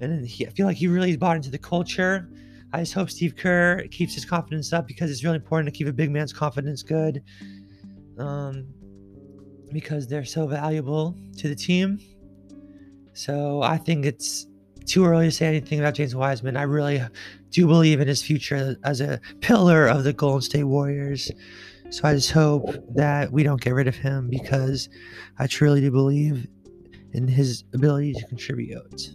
and 0.00 0.26
he, 0.26 0.46
I 0.46 0.50
feel 0.50 0.66
like 0.66 0.76
he 0.76 0.88
really 0.88 1.16
bought 1.16 1.36
into 1.36 1.50
the 1.50 1.58
culture. 1.58 2.28
I 2.72 2.80
just 2.80 2.94
hope 2.94 3.10
Steve 3.10 3.36
Kerr 3.36 3.86
keeps 3.90 4.14
his 4.14 4.24
confidence 4.24 4.72
up 4.72 4.86
because 4.86 5.10
it's 5.10 5.24
really 5.24 5.36
important 5.36 5.72
to 5.72 5.76
keep 5.76 5.86
a 5.86 5.92
big 5.92 6.10
man's 6.10 6.32
confidence 6.32 6.82
good. 6.82 7.22
Um, 8.18 8.66
because 9.72 10.08
they're 10.08 10.24
so 10.24 10.46
valuable 10.46 11.16
to 11.38 11.48
the 11.48 11.54
team. 11.54 11.98
So 13.12 13.62
I 13.62 13.76
think 13.76 14.04
it's 14.04 14.46
too 14.84 15.04
early 15.04 15.26
to 15.26 15.30
say 15.30 15.46
anything 15.46 15.78
about 15.78 15.94
James 15.94 16.14
Wiseman. 16.14 16.56
I 16.56 16.62
really 16.62 17.02
do 17.50 17.66
believe 17.66 18.00
in 18.00 18.08
his 18.08 18.22
future 18.22 18.76
as 18.84 19.00
a 19.00 19.20
pillar 19.40 19.86
of 19.86 20.04
the 20.04 20.12
Golden 20.12 20.42
State 20.42 20.64
Warriors. 20.64 21.30
So 21.90 22.08
I 22.08 22.14
just 22.14 22.30
hope 22.30 22.68
that 22.94 23.32
we 23.32 23.42
don't 23.42 23.60
get 23.60 23.74
rid 23.74 23.88
of 23.88 23.96
him 23.96 24.28
because 24.30 24.88
I 25.38 25.48
truly 25.48 25.80
do 25.80 25.90
believe 25.90 26.46
in 27.12 27.26
his 27.26 27.64
ability 27.74 28.14
to 28.14 28.26
contribute. 28.26 29.10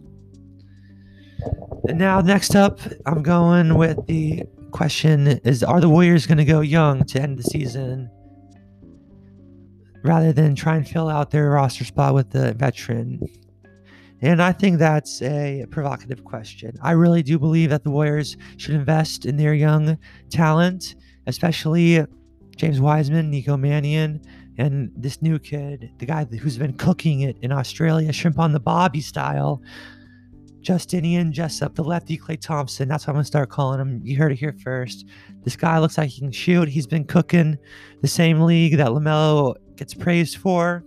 And 1.87 1.97
now, 1.97 2.19
next 2.19 2.55
up, 2.55 2.79
I'm 3.05 3.23
going 3.23 3.75
with 3.75 4.05
the 4.07 4.43
question 4.71 5.27
is 5.45 5.63
Are 5.63 5.79
the 5.79 5.87
Warriors 5.87 6.25
going 6.27 6.37
to 6.37 6.45
go 6.45 6.59
young 6.59 7.05
to 7.05 7.21
end 7.21 7.37
the 7.37 7.43
season 7.43 8.09
rather 10.03 10.33
than 10.33 10.53
try 10.53 10.75
and 10.75 10.87
fill 10.87 11.07
out 11.07 11.31
their 11.31 11.51
roster 11.51 11.85
spot 11.85 12.13
with 12.13 12.31
the 12.31 12.53
veteran? 12.55 13.21
And 14.21 14.41
I 14.41 14.51
think 14.51 14.79
that's 14.79 15.21
a 15.21 15.65
provocative 15.69 16.25
question. 16.25 16.77
I 16.81 16.91
really 16.91 17.23
do 17.23 17.39
believe 17.39 17.69
that 17.69 17.83
the 17.83 17.91
Warriors 17.91 18.35
should 18.57 18.73
invest 18.75 19.25
in 19.25 19.37
their 19.37 19.53
young 19.53 19.97
talent, 20.29 20.95
especially 21.27 22.05
James 22.55 22.79
Wiseman, 22.79 23.29
Nico 23.29 23.57
Mannion, 23.57 24.21
and 24.57 24.91
this 24.95 25.21
new 25.21 25.37
kid, 25.39 25.91
the 25.97 26.05
guy 26.05 26.25
who's 26.25 26.57
been 26.57 26.73
cooking 26.73 27.21
it 27.21 27.37
in 27.41 27.51
Australia, 27.51 28.13
shrimp 28.13 28.39
on 28.39 28.53
the 28.53 28.59
bobby 28.59 29.01
style. 29.01 29.61
Justinian 30.61 31.31
Jessup, 31.31 31.75
the 31.75 31.83
lefty 31.83 32.17
Klay 32.17 32.41
Thompson. 32.41 32.87
That's 32.87 33.05
what 33.05 33.11
I'm 33.11 33.17
gonna 33.17 33.25
start 33.25 33.49
calling 33.49 33.79
him. 33.79 34.01
You 34.03 34.17
heard 34.17 34.31
it 34.31 34.39
here 34.39 34.55
first. 34.63 35.05
This 35.43 35.55
guy 35.55 35.77
looks 35.77 35.95
like 35.95 36.09
he 36.09 36.21
can 36.21 36.31
shoot. 36.31 36.67
He's 36.67 36.87
been 36.87 37.03
cooking 37.03 37.57
the 38.01 38.07
same 38.07 38.41
league 38.41 38.77
that 38.77 38.87
LaMelo 38.87 39.55
gets 39.75 39.93
praised 39.93 40.37
for 40.37 40.83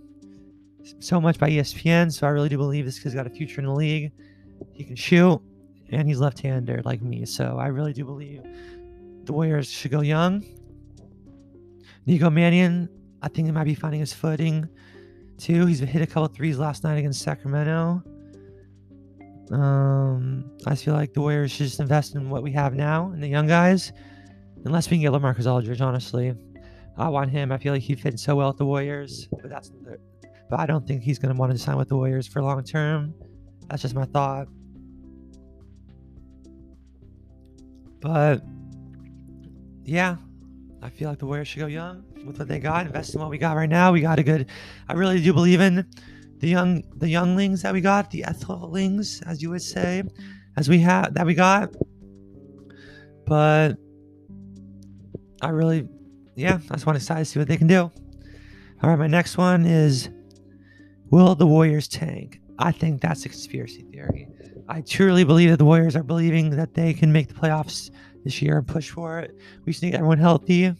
so 0.99 1.21
much 1.21 1.39
by 1.39 1.49
ESPN. 1.49 2.11
So 2.11 2.27
I 2.27 2.31
really 2.31 2.49
do 2.49 2.57
believe 2.57 2.83
this 2.83 2.99
kid's 2.99 3.15
got 3.15 3.25
a 3.25 3.29
future 3.29 3.61
in 3.61 3.67
the 3.67 3.73
league. 3.73 4.11
He 4.73 4.83
can 4.83 4.97
shoot, 4.97 5.39
and 5.91 6.07
he's 6.07 6.19
left-hander 6.19 6.81
like 6.83 7.01
me. 7.01 7.23
So 7.25 7.57
I 7.57 7.67
really 7.67 7.93
do 7.93 8.03
believe 8.03 8.43
the 9.23 9.31
Warriors 9.31 9.69
should 9.69 9.91
go 9.91 10.01
young. 10.01 10.43
Nico 12.09 12.31
Mannion, 12.31 12.89
I 13.21 13.27
think 13.27 13.47
he 13.47 13.51
might 13.51 13.65
be 13.65 13.75
finding 13.75 13.99
his 13.99 14.13
footing 14.13 14.67
too. 15.37 15.67
He's 15.67 15.77
hit 15.77 16.01
a 16.01 16.07
couple 16.07 16.25
threes 16.29 16.57
last 16.57 16.83
night 16.83 16.97
against 16.97 17.21
Sacramento. 17.21 18.01
Um, 19.51 20.49
I 20.65 20.73
feel 20.73 20.95
like 20.95 21.13
the 21.13 21.21
Warriors 21.21 21.51
should 21.51 21.67
just 21.67 21.79
invest 21.79 22.15
in 22.15 22.31
what 22.31 22.41
we 22.41 22.51
have 22.53 22.73
now 22.73 23.11
and 23.11 23.21
the 23.21 23.27
young 23.27 23.45
guys, 23.45 23.93
unless 24.65 24.89
we 24.89 24.97
can 24.97 25.03
get 25.03 25.11
LaMarcus 25.11 25.45
Aldridge. 25.45 25.81
Honestly, 25.81 26.33
I 26.97 27.09
want 27.09 27.29
him. 27.29 27.51
I 27.51 27.59
feel 27.59 27.73
like 27.73 27.83
he 27.83 27.93
fits 27.93 28.23
so 28.23 28.35
well 28.35 28.47
with 28.47 28.57
the 28.57 28.65
Warriors, 28.65 29.27
but 29.31 29.47
that's 29.47 29.71
but 30.49 30.59
I 30.59 30.65
don't 30.65 30.87
think 30.87 31.03
he's 31.03 31.19
going 31.19 31.31
to 31.31 31.39
want 31.39 31.51
to 31.51 31.59
sign 31.59 31.77
with 31.77 31.89
the 31.89 31.95
Warriors 31.95 32.25
for 32.25 32.41
long 32.41 32.63
term. 32.63 33.13
That's 33.69 33.83
just 33.83 33.93
my 33.93 34.05
thought. 34.05 34.47
But 38.01 38.41
yeah, 39.85 40.15
I 40.81 40.89
feel 40.89 41.09
like 41.09 41.19
the 41.19 41.25
Warriors 41.25 41.47
should 41.47 41.59
go 41.59 41.67
young 41.67 42.03
with 42.25 42.39
what 42.39 42.47
they 42.47 42.59
got, 42.59 42.85
invest 42.85 43.13
in 43.13 43.21
what 43.21 43.29
we 43.29 43.37
got 43.37 43.55
right 43.55 43.69
now. 43.69 43.91
We 43.91 44.01
got 44.01 44.19
a 44.19 44.23
good. 44.23 44.49
I 44.87 44.93
really 44.93 45.21
do 45.21 45.33
believe 45.33 45.59
in 45.59 45.85
the 46.37 46.47
young 46.47 46.83
the 46.95 47.09
younglings 47.09 47.61
that 47.63 47.73
we 47.73 47.81
got, 47.81 48.11
the 48.11 48.23
ethelings, 48.23 49.21
as 49.25 49.41
you 49.41 49.49
would 49.49 49.61
say, 49.61 50.03
as 50.55 50.69
we 50.69 50.79
have 50.79 51.13
that 51.15 51.25
we 51.25 51.33
got. 51.33 51.73
But 53.25 53.77
I 55.41 55.49
really, 55.49 55.87
yeah, 56.35 56.59
I 56.69 56.73
just 56.75 56.85
want 56.85 56.99
to 56.99 57.25
see 57.25 57.39
what 57.39 57.47
they 57.47 57.57
can 57.57 57.67
do. 57.67 57.91
All 58.81 58.89
right, 58.89 58.97
my 58.97 59.07
next 59.07 59.37
one 59.37 59.65
is 59.65 60.09
Will 61.11 61.35
the 61.35 61.47
Warriors 61.47 61.87
tank? 61.87 62.39
I 62.57 62.71
think 62.71 63.01
that's 63.01 63.25
a 63.25 63.29
conspiracy 63.29 63.83
theory. 63.83 64.27
I 64.67 64.81
truly 64.81 65.23
believe 65.23 65.49
that 65.49 65.57
the 65.57 65.65
Warriors 65.65 65.95
are 65.95 66.03
believing 66.03 66.51
that 66.51 66.73
they 66.73 66.93
can 66.93 67.11
make 67.11 67.27
the 67.27 67.33
playoffs 67.33 67.89
this 68.29 68.43
year 68.43 68.59
and 68.59 68.67
push 68.67 68.91
for 68.91 69.19
it. 69.19 69.35
We 69.65 69.71
just 69.71 69.81
need 69.81 69.95
everyone 69.95 70.19
healthy. 70.19 70.71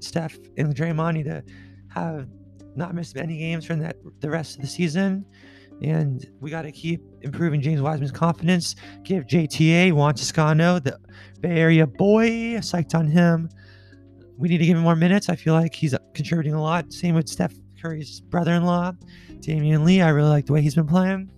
Steph 0.00 0.36
and 0.58 0.76
Draymond 0.76 1.14
need 1.14 1.24
to 1.24 1.42
have 1.88 2.28
not 2.76 2.94
miss 2.94 3.16
any 3.16 3.38
games 3.38 3.64
from 3.64 3.78
that 3.78 3.96
the 4.20 4.28
rest 4.28 4.56
of 4.56 4.60
the 4.60 4.68
season. 4.68 5.24
And 5.80 6.28
we 6.40 6.50
got 6.50 6.62
to 6.62 6.72
keep 6.72 7.00
improving 7.22 7.62
James 7.62 7.80
Wiseman's 7.80 8.12
confidence. 8.12 8.74
Give 9.04 9.24
JTA, 9.24 9.92
Juan 9.92 10.14
Toscano, 10.14 10.78
the 10.80 10.98
Bay 11.40 11.58
Area 11.58 11.86
boy, 11.86 12.28
psyched 12.58 12.94
on 12.94 13.06
him. 13.06 13.48
We 14.36 14.50
need 14.50 14.58
to 14.58 14.66
give 14.66 14.76
him 14.76 14.82
more 14.82 14.96
minutes. 14.96 15.30
I 15.30 15.36
feel 15.36 15.54
like 15.54 15.74
he's 15.74 15.94
contributing 16.14 16.52
a 16.52 16.60
lot. 16.60 16.92
Same 16.92 17.14
with 17.14 17.26
Steph 17.26 17.54
Curry's 17.80 18.20
brother 18.20 18.52
in 18.52 18.64
law, 18.64 18.92
Damion 19.40 19.84
Lee. 19.84 20.02
I 20.02 20.10
really 20.10 20.28
like 20.28 20.44
the 20.44 20.52
way 20.52 20.60
he's 20.60 20.74
been 20.74 20.86
playing. 20.86 21.30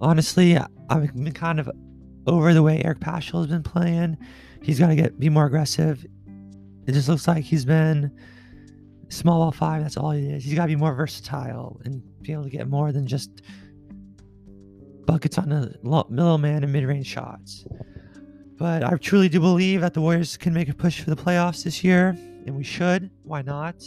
Honestly, 0.00 0.56
I've 0.88 1.12
been 1.14 1.32
kind 1.32 1.58
of 1.58 1.68
over 2.26 2.54
the 2.54 2.62
way 2.62 2.82
Eric 2.84 3.00
Paschall 3.00 3.40
has 3.40 3.46
been 3.46 3.62
playing. 3.62 4.16
He's 4.62 4.78
got 4.78 4.88
to 4.88 4.96
get 4.96 5.18
be 5.18 5.28
more 5.28 5.46
aggressive. 5.46 6.04
It 6.86 6.92
just 6.92 7.08
looks 7.08 7.26
like 7.28 7.44
he's 7.44 7.64
been 7.64 8.12
small 9.08 9.40
ball 9.40 9.52
five, 9.52 9.82
that's 9.82 9.96
all 9.96 10.10
he 10.10 10.26
is. 10.26 10.44
He's 10.44 10.54
got 10.54 10.62
to 10.62 10.68
be 10.68 10.76
more 10.76 10.94
versatile 10.94 11.80
and 11.84 12.02
be 12.22 12.32
able 12.32 12.44
to 12.44 12.50
get 12.50 12.68
more 12.68 12.92
than 12.92 13.06
just 13.06 13.42
buckets 15.06 15.38
on 15.38 15.48
the 15.50 15.78
middle 16.10 16.38
man 16.38 16.62
and 16.62 16.72
mid 16.72 16.84
range 16.84 17.06
shots. 17.06 17.64
But 18.56 18.84
I 18.84 18.96
truly 18.96 19.28
do 19.28 19.40
believe 19.40 19.80
that 19.80 19.94
the 19.94 20.00
Warriors 20.00 20.36
can 20.36 20.52
make 20.52 20.68
a 20.68 20.74
push 20.74 21.00
for 21.00 21.10
the 21.10 21.16
playoffs 21.16 21.64
this 21.64 21.82
year, 21.82 22.16
and 22.46 22.54
we 22.54 22.62
should. 22.62 23.10
Why 23.22 23.42
not? 23.42 23.82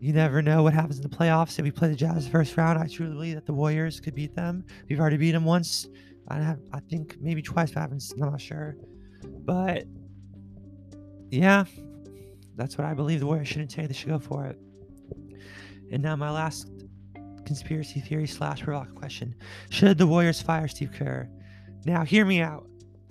You 0.00 0.14
never 0.14 0.40
know 0.40 0.62
what 0.62 0.72
happens 0.72 0.96
in 0.96 1.02
the 1.02 1.14
playoffs. 1.14 1.58
If 1.58 1.64
we 1.64 1.70
play 1.70 1.88
the 1.88 1.94
Jazz 1.94 2.26
first 2.26 2.56
round, 2.56 2.78
I 2.78 2.86
truly 2.86 3.12
believe 3.12 3.34
that 3.34 3.44
the 3.44 3.52
Warriors 3.52 4.00
could 4.00 4.14
beat 4.14 4.34
them. 4.34 4.64
We've 4.88 4.98
already 4.98 5.18
beat 5.18 5.32
them 5.32 5.44
once. 5.44 5.88
I 6.30 6.40
have, 6.40 6.60
I 6.72 6.80
think 6.80 7.16
maybe 7.20 7.42
twice, 7.42 7.72
but 7.72 7.78
I 7.78 7.82
haven't, 7.82 8.04
I'm 8.12 8.30
not 8.30 8.40
sure. 8.40 8.76
But 9.44 9.84
yeah, 11.30 11.64
that's 12.56 12.78
what 12.78 12.86
I 12.86 12.94
believe 12.94 13.20
the 13.20 13.26
Warriors 13.26 13.48
shouldn't 13.48 13.70
take. 13.70 13.88
They 13.88 13.94
should 13.94 14.08
go 14.08 14.18
for 14.18 14.46
it. 14.46 14.58
And 15.92 16.02
now 16.02 16.14
my 16.16 16.30
last 16.30 16.70
conspiracy 17.44 18.00
theory 18.00 18.26
slash 18.26 18.62
provocative 18.62 18.94
question: 18.94 19.34
Should 19.70 19.98
the 19.98 20.06
Warriors 20.06 20.40
fire 20.40 20.68
Steve 20.68 20.92
Kerr? 20.92 21.28
Now, 21.84 22.04
hear 22.04 22.24
me 22.24 22.40
out. 22.40 22.66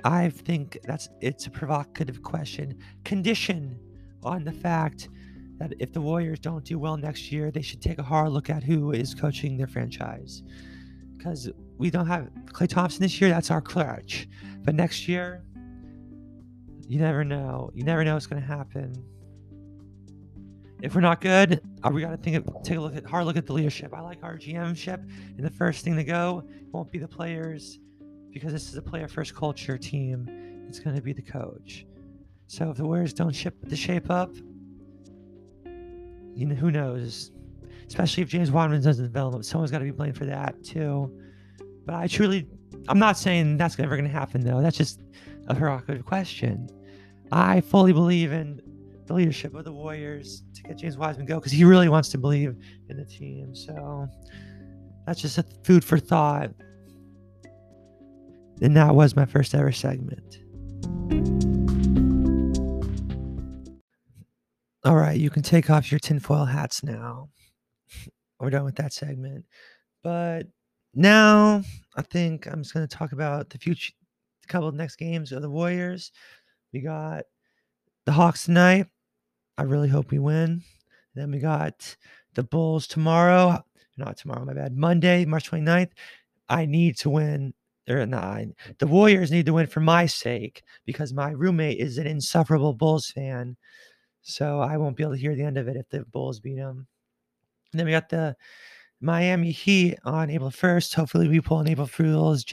I 0.05 0.29
think 0.29 0.77
that's 0.83 1.09
it's 1.19 1.47
a 1.47 1.51
provocative 1.51 2.21
question. 2.23 2.79
Condition 3.03 3.79
on 4.23 4.43
the 4.43 4.51
fact 4.51 5.09
that 5.57 5.73
if 5.79 5.91
the 5.91 6.01
Warriors 6.01 6.39
don't 6.39 6.63
do 6.63 6.79
well 6.79 6.95
next 6.95 7.31
year, 7.31 7.51
they 7.51 7.61
should 7.61 7.81
take 7.81 7.99
a 7.99 8.03
hard 8.03 8.31
look 8.31 8.49
at 8.49 8.63
who 8.63 8.91
is 8.91 9.13
coaching 9.13 9.57
their 9.57 9.67
franchise. 9.67 10.41
Because 11.17 11.49
we 11.79 11.89
don't 11.89 12.05
have 12.07 12.29
Klay 12.47 12.67
Thompson 12.67 13.01
this 13.01 13.19
year, 13.19 13.29
that's 13.29 13.49
our 13.49 13.61
clutch. 13.61 14.27
But 14.63 14.75
next 14.75 15.07
year, 15.07 15.43
you 16.87 16.99
never 16.99 17.23
know. 17.23 17.71
You 17.73 17.85
never 17.85 18.03
know 18.03 18.15
what's 18.15 18.27
going 18.27 18.41
to 18.41 18.47
happen. 18.47 18.93
If 20.81 20.93
we're 20.93 21.01
not 21.01 21.21
good, 21.21 21.61
uh, 21.83 21.89
we 21.89 22.01
got 22.01 22.11
to 22.11 22.17
think 22.17 22.35
of, 22.35 22.63
take 22.63 22.77
a 22.77 22.81
look 22.81 22.95
at 22.95 23.05
hard 23.05 23.25
look 23.25 23.37
at 23.37 23.45
the 23.45 23.53
leadership. 23.53 23.93
I 23.93 24.01
like 24.01 24.19
our 24.23 24.37
GM 24.37 24.75
ship, 24.77 25.01
and 25.37 25.45
the 25.45 25.49
first 25.49 25.83
thing 25.83 25.95
to 25.95 26.03
go 26.03 26.43
won't 26.71 26.91
be 26.91 26.99
the 26.99 27.07
players 27.07 27.79
because 28.31 28.51
this 28.51 28.69
is 28.69 28.75
a 28.75 28.81
player 28.81 29.07
first 29.07 29.33
culture 29.33 29.77
team. 29.77 30.65
It's 30.67 30.79
going 30.79 30.95
to 30.95 31.01
be 31.01 31.13
the 31.13 31.21
coach. 31.21 31.85
So 32.47 32.69
if 32.69 32.77
the 32.77 32.85
Warriors 32.85 33.13
don't 33.13 33.33
ship 33.33 33.55
the 33.63 33.75
shape 33.75 34.09
up, 34.09 34.35
you 36.35 36.45
know 36.45 36.55
who 36.55 36.71
knows. 36.71 37.31
Especially 37.87 38.23
if 38.23 38.29
James 38.29 38.51
Wiseman 38.51 38.81
doesn't 38.81 39.03
develop, 39.03 39.43
someone's 39.45 39.71
got 39.71 39.79
to 39.79 39.85
be 39.85 39.91
blamed 39.91 40.17
for 40.17 40.25
that 40.25 40.61
too. 40.63 41.11
But 41.89 41.95
I 41.95 42.05
truly, 42.05 42.45
I'm 42.87 42.99
not 42.99 43.17
saying 43.17 43.57
that's 43.57 43.79
ever 43.79 43.95
going 43.95 44.07
to 44.07 44.11
happen 44.11 44.41
though. 44.41 44.61
That's 44.61 44.77
just 44.77 45.01
a 45.47 45.55
provocative 45.55 46.05
question. 46.05 46.69
I 47.31 47.61
fully 47.61 47.93
believe 47.93 48.31
in 48.31 48.61
the 49.07 49.15
leadership 49.15 49.55
of 49.55 49.65
the 49.65 49.71
Warriors 49.71 50.43
to 50.53 50.61
get 50.61 50.77
James 50.77 50.97
Wiseman 50.97 51.25
go 51.25 51.39
because 51.39 51.51
he 51.51 51.63
really 51.63 51.89
wants 51.89 52.09
to 52.09 52.19
believe 52.19 52.55
in 52.89 52.97
the 52.97 53.05
team. 53.05 53.55
So 53.55 54.07
that's 55.07 55.19
just 55.19 55.39
a 55.39 55.45
food 55.63 55.83
for 55.83 55.97
thought. 55.97 56.51
And 58.61 58.77
that 58.77 58.93
was 58.93 59.15
my 59.15 59.25
first 59.25 59.55
ever 59.55 59.71
segment. 59.71 60.37
All 64.85 64.95
right, 64.95 65.19
you 65.19 65.31
can 65.31 65.41
take 65.41 65.71
off 65.71 65.91
your 65.91 65.97
tinfoil 65.97 66.45
hats 66.45 66.83
now. 66.83 67.29
We're 68.39 68.51
done 68.51 68.65
with 68.65 68.75
that 68.75 68.93
segment. 68.93 69.45
But 70.03 70.45
now 70.93 71.63
I 71.95 72.01
think 72.01 72.47
I'm 72.47 72.63
just 72.63 72.73
going 72.73 72.87
to 72.87 72.95
talk 72.95 73.11
about 73.11 73.49
the 73.49 73.57
future, 73.57 73.93
a 74.43 74.47
couple 74.47 74.67
of 74.67 74.75
next 74.75 74.95
games 74.95 75.31
of 75.31 75.41
the 75.41 75.49
Warriors. 75.49 76.11
We 76.73 76.81
got 76.81 77.23
the 78.05 78.11
Hawks 78.11 78.45
tonight. 78.45 78.87
I 79.57 79.63
really 79.63 79.89
hope 79.89 80.11
we 80.11 80.19
win. 80.19 80.61
Then 81.15 81.31
we 81.31 81.39
got 81.39 81.95
the 82.35 82.43
Bulls 82.43 82.87
tomorrow. 82.87 83.63
Not 83.97 84.17
tomorrow, 84.17 84.45
my 84.45 84.53
bad. 84.53 84.75
Monday, 84.77 85.25
March 85.25 85.51
29th. 85.51 85.91
I 86.47 86.65
need 86.65 86.97
to 86.99 87.09
win. 87.09 87.53
Or 87.89 88.05
not. 88.05 88.43
The 88.77 88.85
Warriors 88.85 89.31
need 89.31 89.47
to 89.47 89.53
win 89.53 89.65
for 89.65 89.79
my 89.79 90.05
sake 90.05 90.61
because 90.85 91.11
my 91.11 91.31
roommate 91.31 91.79
is 91.79 91.97
an 91.97 92.05
insufferable 92.05 92.73
Bulls 92.73 93.09
fan. 93.09 93.57
So 94.21 94.59
I 94.59 94.77
won't 94.77 94.95
be 94.95 95.01
able 95.01 95.13
to 95.15 95.19
hear 95.19 95.33
the 95.33 95.43
end 95.43 95.57
of 95.57 95.67
it 95.67 95.75
if 95.75 95.89
the 95.89 96.05
Bulls 96.05 96.39
beat 96.39 96.57
them. 96.57 96.85
And 97.71 97.79
then 97.79 97.87
we 97.87 97.91
got 97.91 98.09
the 98.09 98.35
Miami 99.01 99.51
Heat 99.51 99.97
on 100.03 100.29
April 100.29 100.51
1st. 100.51 100.95
Hopefully, 100.95 101.27
we 101.27 101.39
pull 101.39 101.59
an 101.59 101.67
April 101.67 101.87
Fool's 101.87 102.43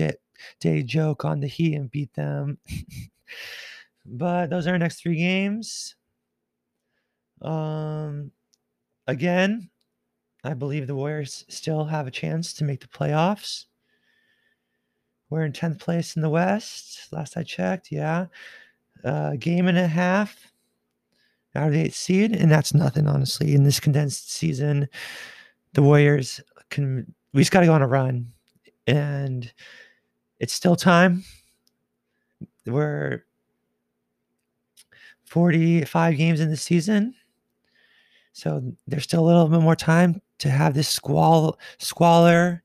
Day 0.61 0.83
joke 0.83 1.25
on 1.25 1.41
the 1.41 1.47
Heat 1.47 1.75
and 1.75 1.91
beat 1.91 2.13
them. 2.15 2.59
but 4.07 4.51
those 4.51 4.67
are 4.67 4.73
our 4.73 4.79
next 4.79 5.01
three 5.01 5.17
games. 5.17 5.97
Um, 7.43 8.31
again, 9.07 9.71
I 10.45 10.55
believe 10.55 10.87
the 10.87 10.95
Warriors 10.95 11.45
still 11.49 11.85
have 11.85 12.07
a 12.07 12.13
chance 12.13 12.53
to 12.55 12.65
make 12.65 12.81
the 12.81 12.87
playoffs. 12.87 13.65
We're 15.29 15.45
in 15.45 15.53
10th 15.53 15.81
place 15.81 16.15
in 16.15 16.23
the 16.23 16.31
West, 16.31 17.09
last 17.13 17.37
I 17.37 17.43
checked. 17.43 17.91
Yeah. 17.91 18.27
Uh, 19.05 19.35
game 19.37 19.67
and 19.67 19.79
a 19.79 19.89
half 19.89 20.53
out 21.55 21.69
of 21.69 21.73
the 21.73 21.81
eighth 21.81 21.97
seed, 21.97 22.35
and 22.35 22.51
that's 22.51 22.75
nothing, 22.75 23.09
honestly. 23.09 23.55
In 23.55 23.65
this 23.65 23.81
condensed 23.81 24.31
season, 24.31 24.89
the 25.77 25.83
Warriors 25.83 26.41
can, 26.71 27.15
we 27.35 27.43
just 27.43 27.53
got 27.53 27.61
to 27.61 27.67
go 27.67 27.75
on 27.75 27.83
a 27.83 27.87
run. 27.87 28.33
And 28.87 29.53
it's 30.41 30.55
still 30.55 30.75
time. 30.75 31.23
We're 32.65 33.25
45 35.27 36.17
games 36.17 36.41
in 36.41 36.49
the 36.49 36.57
season. 36.57 37.15
So 38.33 38.73
there's 38.87 39.03
still 39.05 39.23
a 39.23 39.27
little 39.27 39.49
bit 39.49 39.61
more 39.61 39.77
time 39.77 40.23
to 40.39 40.49
have 40.49 40.73
this 40.73 40.89
squall 40.89 41.59
squalor 41.79 42.63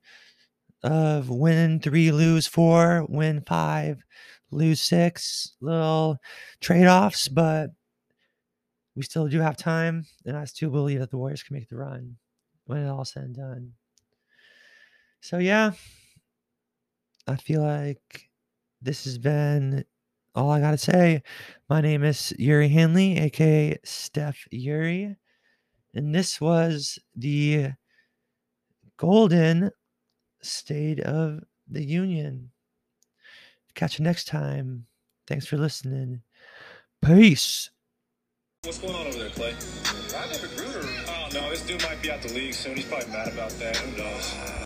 of 0.82 1.28
win 1.28 1.80
three, 1.80 2.12
lose 2.12 2.46
four, 2.46 3.04
win 3.10 3.42
five, 3.46 4.02
lose 4.50 4.80
six, 4.80 5.52
little 5.60 6.16
trade 6.60 6.86
offs, 6.86 7.28
but 7.28 7.72
we 8.96 9.02
still 9.02 9.28
do 9.28 9.40
have 9.40 9.56
time, 9.58 10.06
and 10.24 10.34
I 10.34 10.44
still 10.46 10.70
believe 10.70 11.00
that 11.00 11.10
the 11.10 11.18
Warriors 11.18 11.42
can 11.42 11.54
make 11.54 11.68
the 11.68 11.76
run 11.76 12.16
when 12.66 12.78
it 12.78 12.88
all 12.88 13.04
said 13.04 13.24
and 13.24 13.34
done. 13.34 13.72
So 15.20 15.38
yeah, 15.38 15.72
I 17.26 17.36
feel 17.36 17.62
like 17.62 18.28
this 18.80 19.04
has 19.04 19.18
been 19.18 19.84
all 20.34 20.50
I 20.50 20.60
gotta 20.60 20.78
say. 20.78 21.22
My 21.68 21.80
name 21.80 22.02
is 22.04 22.32
Yuri 22.38 22.68
Hanley, 22.68 23.18
aka 23.18 23.78
Steph 23.84 24.46
Yuri, 24.50 25.16
and 25.94 26.14
this 26.14 26.40
was 26.40 26.98
the 27.14 27.72
Golden 28.96 29.70
State 30.42 31.00
of 31.00 31.40
the 31.68 31.84
Union. 31.84 32.50
Catch 33.74 33.98
you 33.98 34.04
next 34.04 34.26
time. 34.26 34.86
Thanks 35.26 35.46
for 35.46 35.56
listening. 35.56 36.22
Peace. 37.00 37.70
What's 38.62 38.78
going 38.78 38.94
on 38.94 39.06
over 39.06 39.18
there, 39.18 39.30
Klay? 39.30 41.11
No, 41.34 41.48
this 41.48 41.62
dude 41.62 41.82
might 41.82 42.02
be 42.02 42.10
out 42.10 42.20
the 42.20 42.32
league 42.34 42.52
soon. 42.52 42.76
He's 42.76 42.84
probably 42.84 43.10
mad 43.10 43.28
about 43.28 43.50
that. 43.52 43.74
Who 43.76 43.96
knows? 43.96 44.52